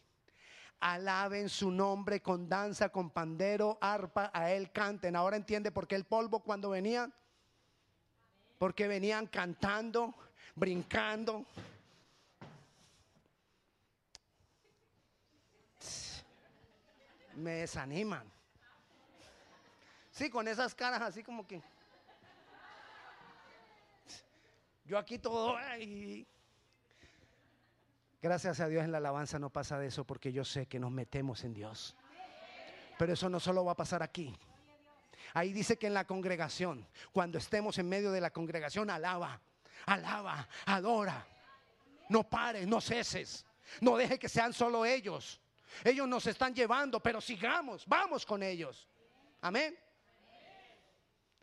Alaben 0.81 1.49
su 1.49 1.71
nombre 1.71 2.21
con 2.21 2.49
danza, 2.49 2.91
con 2.91 3.11
pandero, 3.11 3.79
arpa, 3.81 4.31
a 4.35 4.53
él 4.53 4.73
canten. 4.73 5.17
Ahora 5.17 5.37
entiende 5.37 5.71
por 5.71 5.87
qué 5.87 5.95
el 5.95 6.05
polvo 6.05 6.41
cuando 6.41 6.71
venía 6.71 7.11
porque 8.63 8.87
venían 8.87 9.27
cantando, 9.27 10.15
brincando. 10.55 11.45
Me 17.35 17.55
desaniman. 17.55 18.23
Sí, 20.13 20.31
con 20.31 20.47
esas 20.47 20.77
caras 20.77 21.03
así 21.03 21.25
como 21.25 21.45
que... 21.45 21.61
Yo 24.85 24.97
aquí 24.97 25.19
todo... 25.19 25.57
Gracias 28.23 28.61
a 28.61 28.69
Dios 28.69 28.85
en 28.85 28.93
la 28.93 28.99
alabanza 28.99 29.41
no 29.41 29.51
pasa 29.51 29.77
de 29.81 29.89
eso 29.89 30.05
porque 30.05 30.33
yo 30.33 30.45
sé 30.45 30.67
que 30.67 30.79
nos 30.79 30.93
metemos 30.93 31.43
en 31.43 31.53
Dios. 31.53 31.97
Pero 32.97 33.13
eso 33.13 33.29
no 33.29 33.41
solo 33.41 33.65
va 33.65 33.73
a 33.73 33.77
pasar 33.77 34.05
aquí. 34.05 34.33
Ahí 35.35 35.53
dice 35.53 35.79
que 35.79 35.87
en 35.87 35.95
la 35.95 36.07
congregación, 36.07 36.87
cuando 37.13 37.39
estemos 37.39 37.79
en 37.79 37.89
medio 37.89 38.13
de 38.13 38.21
la 38.21 38.31
congregación, 38.31 38.91
alaba, 38.91 39.41
alaba, 39.87 40.47
adora. 40.67 41.27
No 42.09 42.29
pares, 42.29 42.67
no 42.67 42.81
ceses. 42.81 43.47
No 43.81 43.97
deje 43.97 44.19
que 44.19 44.29
sean 44.29 44.53
solo 44.53 44.85
ellos. 44.85 45.41
Ellos 45.83 46.07
nos 46.07 46.27
están 46.27 46.55
llevando, 46.55 47.01
pero 47.01 47.21
sigamos, 47.21 47.87
vamos 47.87 48.27
con 48.27 48.43
ellos. 48.43 48.89
Amén. 49.41 49.79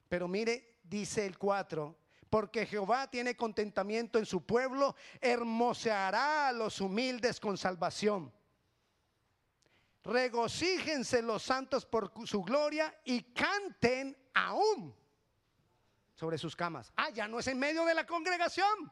Pero 0.08 0.28
mire, 0.28 0.78
dice 0.84 1.25
el 1.25 1.38
4, 1.38 1.95
porque 2.30 2.67
Jehová 2.67 3.10
tiene 3.10 3.36
contentamiento 3.36 4.19
en 4.19 4.25
su 4.25 4.45
pueblo, 4.45 4.95
hermoseará 5.19 6.49
a 6.49 6.52
los 6.52 6.80
humildes 6.80 7.39
con 7.39 7.58
salvación 7.58 8.32
regocíjense 10.10 11.22
los 11.22 11.43
santos 11.43 11.86
por 11.86 12.12
su 12.28 12.43
gloria 12.43 13.00
y 13.06 13.32
canten 13.34 14.17
aún 14.34 14.95
sobre 16.15 16.38
sus 16.38 16.56
camas. 16.56 16.91
Ah, 16.98 17.10
ya 17.12 17.28
no 17.28 17.39
es 17.39 17.48
en 17.48 17.60
medio 17.60 17.86
de 17.86 17.93
la 17.93 18.06
congregación, 18.06 18.91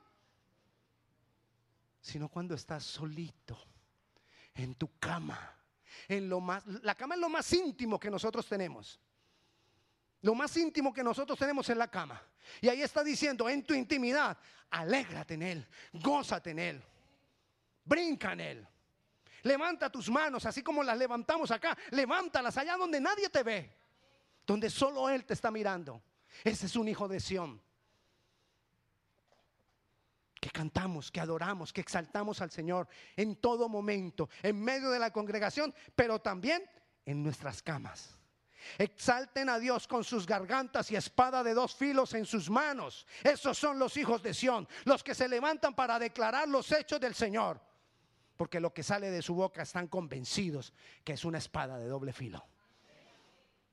sino 2.00 2.30
cuando 2.30 2.56
estás 2.56 2.84
solito 2.84 3.58
en 4.54 4.76
tu 4.76 4.98
cama. 5.00 5.56
En 6.08 6.30
lo 6.30 6.40
más, 6.40 6.66
la 6.66 6.96
cama 6.96 7.16
es 7.16 7.22
lo 7.22 7.30
más 7.30 7.52
íntimo 7.52 8.00
que 8.00 8.10
nosotros 8.10 8.46
tenemos. 8.48 9.00
Lo 10.22 10.36
más 10.36 10.56
íntimo 10.58 10.94
que 10.94 11.04
nosotros 11.04 11.38
tenemos 11.38 11.68
es 11.70 11.78
la 11.78 11.90
cama. 11.90 12.22
Y 12.62 12.70
ahí 12.70 12.82
está 12.82 13.04
diciendo, 13.04 13.50
en 13.50 13.64
tu 13.64 13.74
intimidad, 13.74 14.38
alégrate 14.70 15.34
en 15.34 15.42
él, 15.44 15.68
gózate 15.94 16.52
en 16.52 16.60
él, 16.60 16.84
brinca 17.84 18.34
en 18.34 18.40
él. 18.40 18.68
Levanta 19.48 19.90
tus 19.90 20.10
manos, 20.10 20.46
así 20.46 20.62
como 20.62 20.84
las 20.84 20.98
levantamos 20.98 21.50
acá. 21.52 21.76
Levántalas 21.92 22.58
allá 22.58 22.76
donde 22.76 23.00
nadie 23.00 23.30
te 23.30 23.44
ve. 23.44 23.74
Donde 24.46 24.70
solo 24.70 25.10
Él 25.10 25.26
te 25.26 25.34
está 25.34 25.50
mirando. 25.50 26.04
Ese 26.44 26.66
es 26.66 26.76
un 26.76 26.88
hijo 26.88 27.08
de 27.08 27.20
Sión. 27.20 27.62
Que 30.40 30.50
cantamos, 30.50 31.10
que 31.10 31.22
adoramos, 31.22 31.72
que 31.72 31.82
exaltamos 31.82 32.42
al 32.42 32.52
Señor 32.52 32.88
en 33.16 33.38
todo 33.38 33.70
momento, 33.70 34.30
en 34.44 34.62
medio 34.62 34.92
de 34.92 35.00
la 35.00 35.12
congregación, 35.12 35.74
pero 35.96 36.20
también 36.20 36.70
en 37.06 37.24
nuestras 37.24 37.64
camas. 37.64 38.20
Exalten 38.78 39.50
a 39.50 39.60
Dios 39.60 39.88
con 39.88 40.04
sus 40.04 40.26
gargantas 40.26 40.92
y 40.92 40.98
espada 40.98 41.42
de 41.42 41.54
dos 41.54 41.74
filos 41.74 42.14
en 42.14 42.26
sus 42.26 42.50
manos. 42.50 43.08
Esos 43.24 43.58
son 43.58 43.80
los 43.80 43.96
hijos 43.96 44.22
de 44.22 44.34
Sión, 44.34 44.68
los 44.84 45.04
que 45.04 45.16
se 45.16 45.30
levantan 45.30 45.74
para 45.74 45.98
declarar 45.98 46.50
los 46.50 46.70
hechos 46.74 47.00
del 47.00 47.16
Señor 47.16 47.67
porque 48.38 48.60
lo 48.60 48.73
que 48.73 48.84
sale 48.84 49.10
de 49.10 49.21
su 49.21 49.34
boca 49.34 49.63
están 49.63 49.88
convencidos 49.88 50.73
que 51.04 51.13
es 51.13 51.26
una 51.26 51.39
espada 51.39 51.78
de 51.78 51.88
doble 51.88 52.13
filo. 52.13 52.45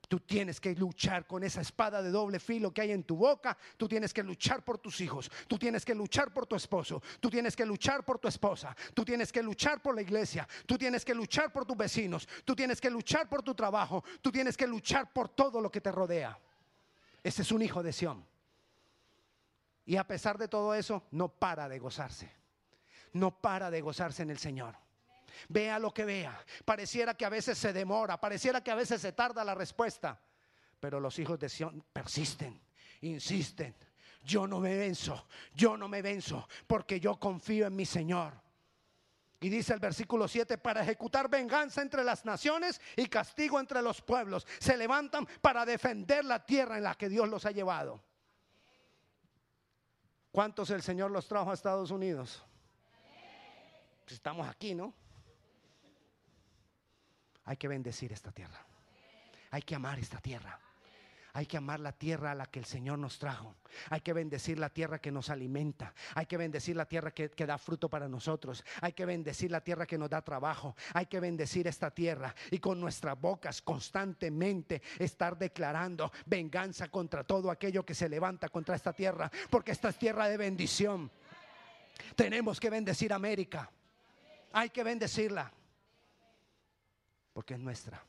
Tú 0.07 0.19
tienes 0.19 0.59
que 0.59 0.75
luchar 0.75 1.25
con 1.25 1.43
esa 1.43 1.61
espada 1.61 2.01
de 2.01 2.11
doble 2.11 2.39
filo 2.39 2.71
que 2.71 2.81
hay 2.81 2.91
en 2.91 3.03
tu 3.03 3.15
boca. 3.15 3.57
Tú 3.75 3.87
tienes 3.87 4.13
que 4.13 4.21
luchar 4.21 4.63
por 4.63 4.77
tus 4.77 5.01
hijos. 5.01 5.31
Tú 5.47 5.57
tienes 5.57 5.83
que 5.83 5.95
luchar 5.95 6.31
por 6.31 6.45
tu 6.45 6.55
esposo. 6.55 7.01
Tú 7.19 7.29
tienes 7.29 7.55
que 7.55 7.65
luchar 7.65 8.05
por 8.05 8.19
tu 8.19 8.27
esposa. 8.27 8.75
Tú 8.93 9.03
tienes 9.03 9.31
que 9.31 9.41
luchar 9.41 9.81
por 9.81 9.95
la 9.95 10.01
iglesia. 10.01 10.47
Tú 10.67 10.77
tienes 10.77 11.03
que 11.03 11.15
luchar 11.15 11.51
por 11.51 11.65
tus 11.65 11.75
vecinos. 11.75 12.27
Tú 12.43 12.55
tienes 12.55 12.79
que 12.79 12.89
luchar 12.89 13.27
por 13.27 13.41
tu 13.41 13.55
trabajo. 13.55 14.03
Tú 14.21 14.31
tienes 14.31 14.55
que 14.55 14.67
luchar 14.67 15.11
por 15.11 15.29
todo 15.29 15.59
lo 15.59 15.71
que 15.71 15.81
te 15.81 15.91
rodea. 15.91 16.37
Ese 17.23 17.41
es 17.41 17.51
un 17.51 17.63
hijo 17.63 17.81
de 17.81 17.91
Sión. 17.91 18.23
Y 19.87 19.95
a 19.95 20.05
pesar 20.05 20.37
de 20.37 20.47
todo 20.47 20.75
eso, 20.75 21.03
no 21.11 21.29
para 21.29 21.67
de 21.67 21.79
gozarse 21.79 22.44
no 23.15 23.31
para 23.31 23.71
de 23.71 23.81
gozarse 23.81 24.23
en 24.23 24.29
el 24.29 24.37
Señor. 24.37 24.75
Vea 25.49 25.79
lo 25.79 25.93
que 25.93 26.05
vea. 26.05 26.37
Pareciera 26.63 27.13
que 27.13 27.25
a 27.25 27.29
veces 27.29 27.57
se 27.57 27.73
demora, 27.73 28.19
pareciera 28.19 28.61
que 28.61 28.71
a 28.71 28.75
veces 28.75 29.01
se 29.01 29.13
tarda 29.13 29.43
la 29.43 29.55
respuesta. 29.55 30.19
Pero 30.79 30.99
los 30.99 31.17
hijos 31.19 31.39
de 31.39 31.49
Sión 31.49 31.83
persisten, 31.93 32.61
insisten. 33.01 33.75
Yo 34.21 34.47
no 34.47 34.59
me 34.59 34.75
venzo, 34.75 35.27
yo 35.53 35.77
no 35.77 35.87
me 35.87 36.01
venzo, 36.01 36.47
porque 36.67 36.99
yo 36.99 37.19
confío 37.19 37.67
en 37.67 37.75
mi 37.75 37.85
Señor. 37.85 38.33
Y 39.39 39.49
dice 39.49 39.73
el 39.73 39.79
versículo 39.79 40.27
7, 40.27 40.57
para 40.57 40.81
ejecutar 40.81 41.29
venganza 41.29 41.81
entre 41.81 42.03
las 42.03 42.25
naciones 42.25 42.81
y 42.95 43.05
castigo 43.05 43.59
entre 43.59 43.81
los 43.81 44.01
pueblos. 44.01 44.47
Se 44.59 44.75
levantan 44.75 45.27
para 45.41 45.65
defender 45.65 46.25
la 46.25 46.45
tierra 46.45 46.77
en 46.77 46.83
la 46.83 46.95
que 46.95 47.09
Dios 47.09 47.29
los 47.29 47.45
ha 47.45 47.51
llevado. 47.51 48.03
¿Cuántos 50.31 50.69
el 50.71 50.81
Señor 50.81 51.11
los 51.11 51.27
trajo 51.27 51.51
a 51.51 51.53
Estados 51.53 51.91
Unidos? 51.91 52.43
Pues 54.05 54.13
estamos 54.13 54.47
aquí, 54.47 54.75
¿no? 54.75 54.93
Hay 57.45 57.57
que 57.57 57.67
bendecir 57.67 58.13
esta 58.13 58.31
tierra. 58.31 58.63
Hay 59.51 59.63
que 59.63 59.75
amar 59.75 59.97
esta 59.99 60.19
tierra. 60.19 60.59
Hay 61.33 61.47
que 61.47 61.57
amar 61.57 61.81
la 61.81 61.91
tierra 61.91 62.31
a 62.31 62.35
la 62.35 62.45
que 62.45 62.59
el 62.59 62.65
Señor 62.65 62.97
nos 62.97 63.19
trajo. 63.19 63.55
Hay 63.89 63.99
que 64.01 64.13
bendecir 64.13 64.57
la 64.57 64.69
tierra 64.69 64.99
que 64.99 65.11
nos 65.11 65.29
alimenta. 65.29 65.93
Hay 66.13 66.27
que 66.27 66.37
bendecir 66.37 66.77
la 66.77 66.85
tierra 66.85 67.11
que, 67.11 67.29
que, 67.29 67.45
da 67.45 67.57
fruto 67.57 67.89
para 67.89 68.07
nosotros. 68.07 68.63
Hay 68.79 68.93
que 68.93 69.05
bendecir 69.05 69.51
la 69.51 69.61
tierra 69.61 69.85
que 69.85 69.97
nos 69.97 70.09
da 70.09 70.21
trabajo. 70.21 70.77
Hay 70.93 71.07
que 71.07 71.19
bendecir 71.19 71.67
esta 71.67 71.91
tierra 71.91 72.33
y 72.51 72.59
con 72.59 72.79
nuestras 72.79 73.19
bocas 73.19 73.61
constantemente 73.61 74.81
estar 74.97 75.37
declarando 75.37 76.11
venganza 76.25 76.87
contra 76.87 77.25
todo 77.25 77.51
aquello 77.51 77.85
que 77.85 77.95
se 77.95 78.07
levanta 78.07 78.47
contra 78.47 78.75
esta 78.75 78.93
tierra. 78.93 79.29
Porque 79.49 79.71
esta 79.71 79.89
es 79.89 79.97
tierra 79.97 80.29
de 80.29 80.37
bendición. 80.37 81.11
Tenemos 82.15 82.61
que 82.61 82.69
bendecir 82.69 83.11
América. 83.11 83.69
Hay 84.57 84.69
que 84.69 84.85
bendecirla. 84.85 85.51
Porque 87.33 87.55
es 87.55 87.59
nuestra. 87.59 88.01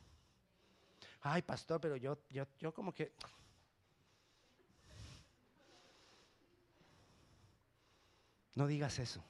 Ay, 1.19 1.41
pastor, 1.41 1.81
pero 1.81 1.97
yo, 1.97 2.19
yo, 2.29 2.47
yo 2.57 2.73
como 2.73 2.93
que... 2.93 3.11
No 8.55 8.65
digas 8.65 8.97
eso, 8.97 9.21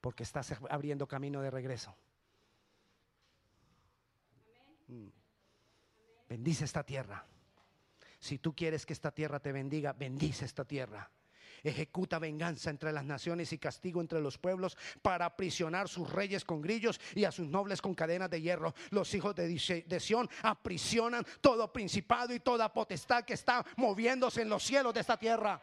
porque 0.00 0.22
estás 0.22 0.52
abriendo 0.70 1.06
camino 1.06 1.42
de 1.42 1.50
regreso. 1.50 1.94
Mm. 4.88 5.08
Bendice 6.30 6.64
esta 6.64 6.82
tierra. 6.82 7.26
Si 8.18 8.38
tú 8.38 8.56
quieres 8.56 8.86
que 8.86 8.94
esta 8.94 9.12
tierra 9.12 9.38
te 9.38 9.52
bendiga, 9.52 9.92
bendice 9.92 10.46
esta 10.46 10.64
tierra. 10.64 11.10
Ejecuta 11.62 12.18
venganza 12.18 12.70
entre 12.70 12.92
las 12.92 13.04
naciones 13.04 13.52
y 13.52 13.58
castigo 13.58 14.00
entre 14.00 14.20
los 14.20 14.38
pueblos 14.38 14.76
para 15.02 15.26
aprisionar 15.26 15.88
sus 15.88 16.10
reyes 16.10 16.44
con 16.44 16.60
grillos 16.60 17.00
y 17.14 17.24
a 17.24 17.32
sus 17.32 17.48
nobles 17.48 17.80
con 17.80 17.94
cadenas 17.94 18.30
de 18.30 18.40
hierro. 18.40 18.74
Los 18.90 19.14
hijos 19.14 19.34
de, 19.34 20.00
Sión 20.00 20.28
aprisionan 20.42 21.24
todo 21.40 21.72
principado 21.72 22.34
y 22.34 22.40
toda 22.40 22.72
potestad 22.72 23.24
que 23.24 23.34
está 23.34 23.64
moviéndose 23.76 24.42
en 24.42 24.48
los 24.48 24.62
cielos 24.62 24.92
de 24.94 25.00
esta 25.00 25.16
tierra. 25.16 25.60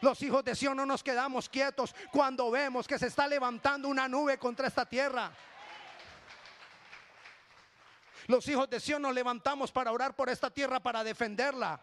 Los 0.00 0.20
hijos 0.22 0.44
de 0.44 0.56
Sión 0.56 0.76
no 0.76 0.86
nos 0.86 1.02
quedamos 1.02 1.48
quietos 1.48 1.94
cuando 2.10 2.50
vemos 2.50 2.88
que 2.88 2.98
se 2.98 3.06
está 3.06 3.28
levantando 3.28 3.88
una 3.88 4.08
nube 4.08 4.38
contra 4.38 4.66
esta 4.66 4.84
tierra. 4.84 5.32
Los 8.26 8.46
hijos 8.48 8.68
de 8.68 8.80
Sión 8.80 9.02
nos 9.02 9.14
levantamos 9.14 9.70
para 9.70 9.92
orar 9.92 10.14
por 10.14 10.28
esta 10.28 10.50
tierra, 10.50 10.80
para 10.80 11.04
defenderla. 11.04 11.80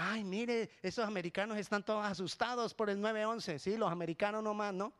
Ay, 0.00 0.22
mire, 0.22 0.70
esos 0.80 1.04
americanos 1.04 1.58
están 1.58 1.82
todos 1.82 2.06
asustados 2.06 2.72
por 2.72 2.88
el 2.88 3.00
911. 3.00 3.58
Sí, 3.58 3.76
los 3.76 3.90
americanos 3.90 4.44
nomás, 4.44 4.72
¿no? 4.72 4.92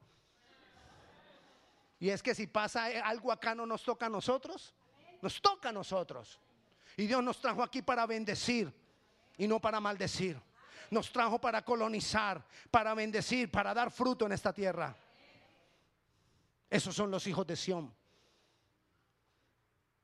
Y 2.01 2.09
es 2.09 2.21
que 2.21 2.35
si 2.35 2.49
pasa 2.49 2.87
algo 3.05 3.31
acá 3.31 3.55
no 3.55 3.65
nos 3.65 3.85
toca 3.85 4.07
a 4.07 4.09
nosotros, 4.09 4.75
nos 5.23 5.41
toca 5.41 5.69
a 5.69 5.73
nosotros. 5.73 6.41
Y 6.97 7.07
Dios 7.07 7.23
nos 7.23 7.41
trajo 7.41 7.63
aquí 7.63 7.81
para 7.81 8.07
bendecir 8.07 8.75
y 9.37 9.47
no 9.47 9.61
para 9.61 9.79
maldecir. 9.79 10.37
Nos 10.91 11.13
trajo 11.13 11.41
para 11.41 11.65
colonizar, 11.65 12.45
para 12.69 12.93
bendecir, 12.95 13.53
para 13.53 13.73
dar 13.73 13.93
fruto 13.93 14.27
en 14.27 14.33
esta 14.33 14.53
tierra. 14.53 14.97
Esos 16.69 16.97
son 16.97 17.09
los 17.13 17.25
hijos 17.29 17.47
de 17.47 17.55
Sión. 17.55 17.95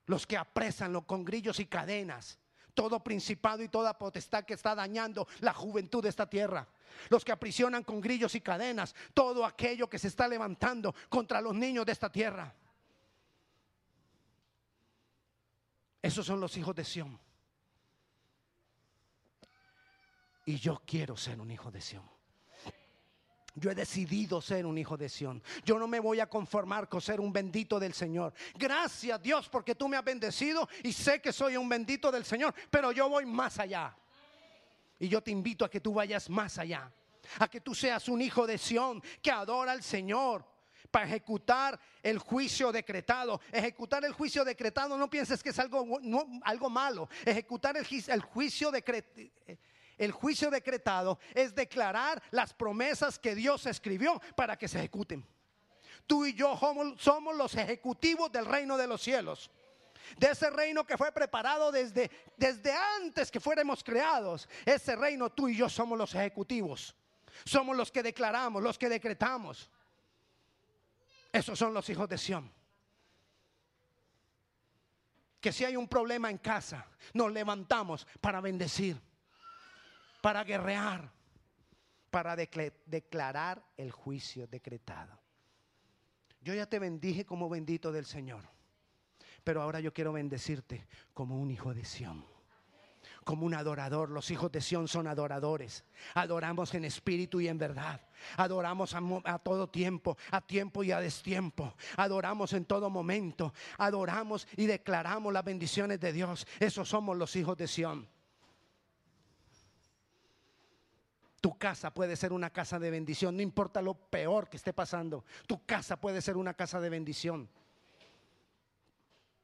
Los 0.06 0.24
que 0.24 0.36
apresan 0.36 1.00
con 1.00 1.24
grillos 1.24 1.58
y 1.58 1.66
cadenas 1.66 2.38
todo 2.74 3.02
principado 3.02 3.62
y 3.62 3.68
toda 3.68 3.96
potestad 3.96 4.44
que 4.44 4.54
está 4.54 4.74
dañando 4.74 5.26
la 5.40 5.54
juventud 5.54 6.02
de 6.02 6.08
esta 6.08 6.28
tierra. 6.28 6.66
Los 7.08 7.24
que 7.24 7.32
aprisionan 7.32 7.82
con 7.82 8.00
grillos 8.00 8.34
y 8.34 8.40
cadenas 8.40 8.94
todo 9.14 9.44
aquello 9.44 9.88
que 9.88 9.98
se 9.98 10.08
está 10.08 10.28
levantando 10.28 10.94
contra 11.08 11.40
los 11.40 11.54
niños 11.54 11.86
de 11.86 11.92
esta 11.92 12.10
tierra. 12.10 12.54
Esos 16.02 16.26
son 16.26 16.40
los 16.40 16.56
hijos 16.56 16.74
de 16.74 16.84
Sión. 16.84 17.18
Y 20.44 20.58
yo 20.58 20.82
quiero 20.84 21.16
ser 21.16 21.40
un 21.40 21.50
hijo 21.50 21.70
de 21.70 21.80
Sión. 21.80 22.13
Yo 23.56 23.70
he 23.70 23.74
decidido 23.74 24.40
ser 24.40 24.66
un 24.66 24.76
hijo 24.78 24.96
de 24.96 25.08
Sión. 25.08 25.42
Yo 25.64 25.78
no 25.78 25.86
me 25.86 26.00
voy 26.00 26.18
a 26.18 26.28
conformar 26.28 26.88
con 26.88 27.00
ser 27.00 27.20
un 27.20 27.32
bendito 27.32 27.78
del 27.78 27.94
Señor. 27.94 28.34
Gracias 28.54 29.22
Dios 29.22 29.48
porque 29.48 29.76
tú 29.76 29.88
me 29.88 29.96
has 29.96 30.04
bendecido 30.04 30.68
y 30.82 30.92
sé 30.92 31.20
que 31.20 31.32
soy 31.32 31.56
un 31.56 31.68
bendito 31.68 32.10
del 32.10 32.24
Señor, 32.24 32.52
pero 32.68 32.90
yo 32.90 33.08
voy 33.08 33.24
más 33.26 33.58
allá. 33.60 33.96
Y 34.98 35.08
yo 35.08 35.22
te 35.22 35.30
invito 35.30 35.64
a 35.64 35.70
que 35.70 35.80
tú 35.80 35.94
vayas 35.94 36.28
más 36.28 36.58
allá. 36.58 36.90
A 37.38 37.48
que 37.48 37.60
tú 37.60 37.74
seas 37.74 38.08
un 38.08 38.20
hijo 38.20 38.46
de 38.46 38.58
Sión 38.58 39.02
que 39.22 39.30
adora 39.30 39.72
al 39.72 39.82
Señor 39.82 40.44
para 40.90 41.06
ejecutar 41.06 41.78
el 42.02 42.18
juicio 42.18 42.72
decretado. 42.72 43.40
Ejecutar 43.52 44.04
el 44.04 44.12
juicio 44.12 44.44
decretado 44.44 44.98
no 44.98 45.08
pienses 45.08 45.42
que 45.42 45.50
es 45.50 45.58
algo, 45.60 46.00
algo 46.42 46.70
malo. 46.70 47.08
Ejecutar 47.24 47.76
el, 47.76 47.86
el 48.08 48.20
juicio 48.20 48.72
decretado 48.72 49.30
el 49.98 50.12
juicio 50.12 50.50
decretado 50.50 51.18
es 51.34 51.54
declarar 51.54 52.22
las 52.30 52.52
promesas 52.52 53.18
que 53.18 53.34
Dios 53.34 53.66
escribió 53.66 54.20
para 54.36 54.56
que 54.56 54.68
se 54.68 54.78
ejecuten. 54.78 55.26
Tú 56.06 56.26
y 56.26 56.34
yo 56.34 56.58
somos 56.98 57.36
los 57.36 57.54
ejecutivos 57.54 58.30
del 58.30 58.46
reino 58.46 58.76
de 58.76 58.86
los 58.86 59.02
cielos. 59.02 59.50
De 60.18 60.28
ese 60.28 60.50
reino 60.50 60.84
que 60.84 60.98
fue 60.98 61.12
preparado 61.12 61.72
desde, 61.72 62.10
desde 62.36 62.72
antes 62.72 63.30
que 63.30 63.40
fuéramos 63.40 63.82
creados. 63.82 64.48
Ese 64.66 64.96
reino 64.96 65.30
tú 65.30 65.48
y 65.48 65.56
yo 65.56 65.68
somos 65.68 65.96
los 65.96 66.14
ejecutivos. 66.14 66.94
Somos 67.44 67.76
los 67.76 67.90
que 67.90 68.02
declaramos, 68.02 68.62
los 68.62 68.78
que 68.78 68.88
decretamos. 68.88 69.70
Esos 71.32 71.58
son 71.58 71.72
los 71.72 71.88
hijos 71.88 72.08
de 72.08 72.18
Sión. 72.18 72.52
Que 75.40 75.52
si 75.52 75.64
hay 75.64 75.76
un 75.76 75.88
problema 75.88 76.30
en 76.30 76.38
casa, 76.38 76.86
nos 77.12 77.32
levantamos 77.32 78.06
para 78.20 78.40
bendecir 78.40 79.00
para 80.24 80.42
guerrear, 80.42 81.12
para 82.08 82.34
declarar 82.34 83.62
el 83.76 83.90
juicio 83.90 84.46
decretado. 84.46 85.20
Yo 86.40 86.54
ya 86.54 86.64
te 86.64 86.78
bendije 86.78 87.26
como 87.26 87.50
bendito 87.50 87.92
del 87.92 88.06
Señor, 88.06 88.42
pero 89.44 89.60
ahora 89.60 89.80
yo 89.80 89.92
quiero 89.92 90.14
bendecirte 90.14 90.88
como 91.12 91.38
un 91.38 91.50
hijo 91.50 91.74
de 91.74 91.84
Sión 91.84 92.24
como 93.22 93.44
un 93.44 93.54
adorador. 93.54 94.10
Los 94.10 94.30
hijos 94.30 94.50
de 94.50 94.62
Sión 94.62 94.88
son 94.88 95.06
adoradores. 95.06 95.84
Adoramos 96.14 96.74
en 96.74 96.86
espíritu 96.86 97.40
y 97.40 97.48
en 97.48 97.58
verdad. 97.58 98.00
Adoramos 98.36 98.94
a, 98.94 99.38
todo 99.40 99.68
tiempo, 99.68 100.16
a 100.30 100.40
tiempo 100.40 100.82
y 100.84 100.92
a 100.92 101.00
destiempo. 101.00 101.74
Adoramos 101.96 102.54
en 102.54 102.64
todo 102.64 102.88
momento. 102.88 103.52
Adoramos 103.76 104.46
y 104.56 104.66
declaramos 104.66 105.32
las 105.32 105.44
bendiciones 105.44 106.00
de 106.00 106.12
Dios. 106.14 106.46
Esos 106.60 106.88
somos 106.88 107.16
los 107.16 107.36
hijos 107.36 107.56
de 107.58 107.68
Sión. 107.68 108.13
Tu 111.44 111.58
casa 111.58 111.92
puede 111.92 112.16
ser 112.16 112.32
una 112.32 112.48
casa 112.48 112.78
de 112.78 112.90
bendición, 112.90 113.36
no 113.36 113.42
importa 113.42 113.82
lo 113.82 113.92
peor 113.92 114.48
que 114.48 114.56
esté 114.56 114.72
pasando. 114.72 115.26
Tu 115.46 115.62
casa 115.66 116.00
puede 116.00 116.22
ser 116.22 116.38
una 116.38 116.54
casa 116.54 116.80
de 116.80 116.88
bendición. 116.88 117.50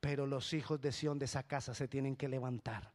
Pero 0.00 0.26
los 0.26 0.54
hijos 0.54 0.80
de 0.80 0.92
Sión 0.92 1.18
de 1.18 1.26
esa 1.26 1.42
casa 1.42 1.74
se 1.74 1.88
tienen 1.88 2.16
que 2.16 2.26
levantar. 2.26 2.90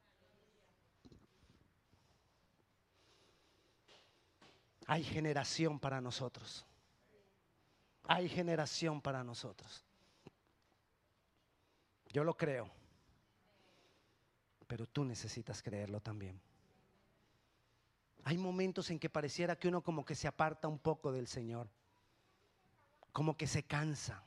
Hay 4.87 5.03
generación 5.03 5.79
para 5.79 6.01
nosotros. 6.01 6.65
Hay 8.05 8.27
generación 8.27 9.03
para 9.03 9.23
nosotros. 9.23 9.85
Yo 12.07 12.23
lo 12.23 12.35
creo. 12.35 12.71
Pero 14.65 14.87
tú 14.87 15.05
necesitas 15.05 15.61
creerlo 15.61 15.99
también. 15.99 16.41
Hay 18.25 18.39
momentos 18.39 18.89
en 18.89 18.97
que 18.97 19.09
pareciera 19.09 19.55
que 19.55 19.67
uno 19.67 19.83
como 19.83 20.03
que 20.03 20.15
se 20.15 20.27
aparta 20.27 20.67
un 20.67 20.79
poco 20.79 21.11
del 21.11 21.27
Señor, 21.27 21.69
como 23.11 23.37
que 23.37 23.45
se 23.45 23.63
cansa. 23.63 24.23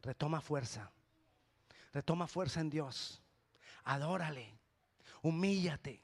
Retoma 0.00 0.40
fuerza, 0.40 0.92
retoma 1.92 2.28
fuerza 2.28 2.60
en 2.60 2.70
Dios. 2.70 3.20
Adórale, 3.82 4.56
humíllate, 5.22 6.02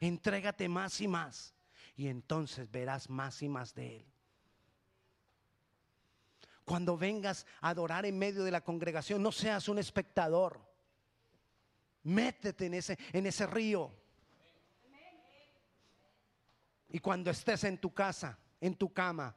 entrégate 0.00 0.66
más 0.68 0.98
y 1.02 1.08
más 1.08 1.54
y 1.94 2.08
entonces 2.08 2.70
verás 2.70 3.10
más 3.10 3.42
y 3.42 3.48
más 3.50 3.74
de 3.74 3.96
Él. 3.96 4.06
Cuando 6.64 6.96
vengas 6.96 7.44
a 7.60 7.68
adorar 7.68 8.06
en 8.06 8.18
medio 8.18 8.44
de 8.44 8.50
la 8.50 8.62
congregación, 8.62 9.22
no 9.22 9.30
seas 9.30 9.68
un 9.68 9.78
espectador. 9.78 10.66
Métete 12.02 12.66
en 12.66 12.74
ese, 12.74 12.98
en 13.12 13.26
ese 13.26 13.46
río. 13.46 13.92
Y 16.90 16.98
cuando 17.00 17.30
estés 17.30 17.64
en 17.64 17.78
tu 17.78 17.92
casa, 17.92 18.38
en 18.60 18.74
tu 18.74 18.92
cama, 18.92 19.34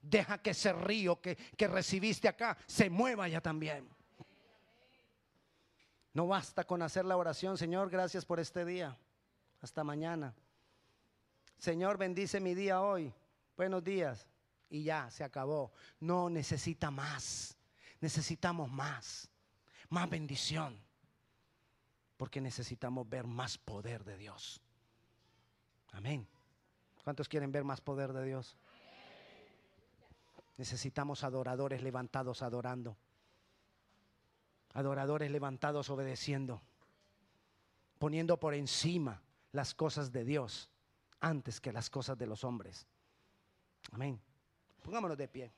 deja 0.00 0.38
que 0.38 0.50
ese 0.50 0.72
río 0.72 1.20
que, 1.20 1.36
que 1.36 1.66
recibiste 1.66 2.28
acá 2.28 2.56
se 2.66 2.90
mueva 2.90 3.28
ya 3.28 3.40
también. 3.40 3.88
No 6.12 6.28
basta 6.28 6.64
con 6.64 6.80
hacer 6.82 7.04
la 7.04 7.16
oración, 7.16 7.58
Señor, 7.58 7.90
gracias 7.90 8.24
por 8.24 8.38
este 8.38 8.64
día. 8.64 8.96
Hasta 9.60 9.82
mañana. 9.82 10.34
Señor, 11.58 11.98
bendice 11.98 12.38
mi 12.38 12.54
día 12.54 12.82
hoy. 12.82 13.12
Buenos 13.56 13.82
días. 13.82 14.28
Y 14.70 14.84
ya, 14.84 15.10
se 15.10 15.24
acabó. 15.24 15.72
No 15.98 16.30
necesita 16.30 16.90
más. 16.90 17.56
Necesitamos 18.00 18.70
más. 18.70 19.28
Más 19.88 20.08
bendición. 20.08 20.78
Porque 22.16 22.40
necesitamos 22.40 23.08
ver 23.08 23.26
más 23.26 23.58
poder 23.58 24.04
de 24.04 24.16
Dios. 24.16 24.60
Amén. 25.92 26.28
¿Cuántos 27.04 27.28
quieren 27.28 27.52
ver 27.52 27.64
más 27.64 27.82
poder 27.82 28.12
de 28.14 28.24
Dios? 28.24 28.56
Necesitamos 30.56 31.22
adoradores 31.22 31.82
levantados 31.82 32.42
adorando. 32.42 32.96
Adoradores 34.72 35.30
levantados 35.30 35.90
obedeciendo. 35.90 36.62
Poniendo 37.98 38.40
por 38.40 38.54
encima 38.54 39.22
las 39.52 39.74
cosas 39.74 40.12
de 40.12 40.24
Dios 40.24 40.70
antes 41.20 41.60
que 41.60 41.72
las 41.72 41.90
cosas 41.90 42.16
de 42.16 42.26
los 42.26 42.42
hombres. 42.42 42.86
Amén. 43.92 44.18
Pongámonos 44.82 45.18
de 45.18 45.28
pie. 45.28 45.52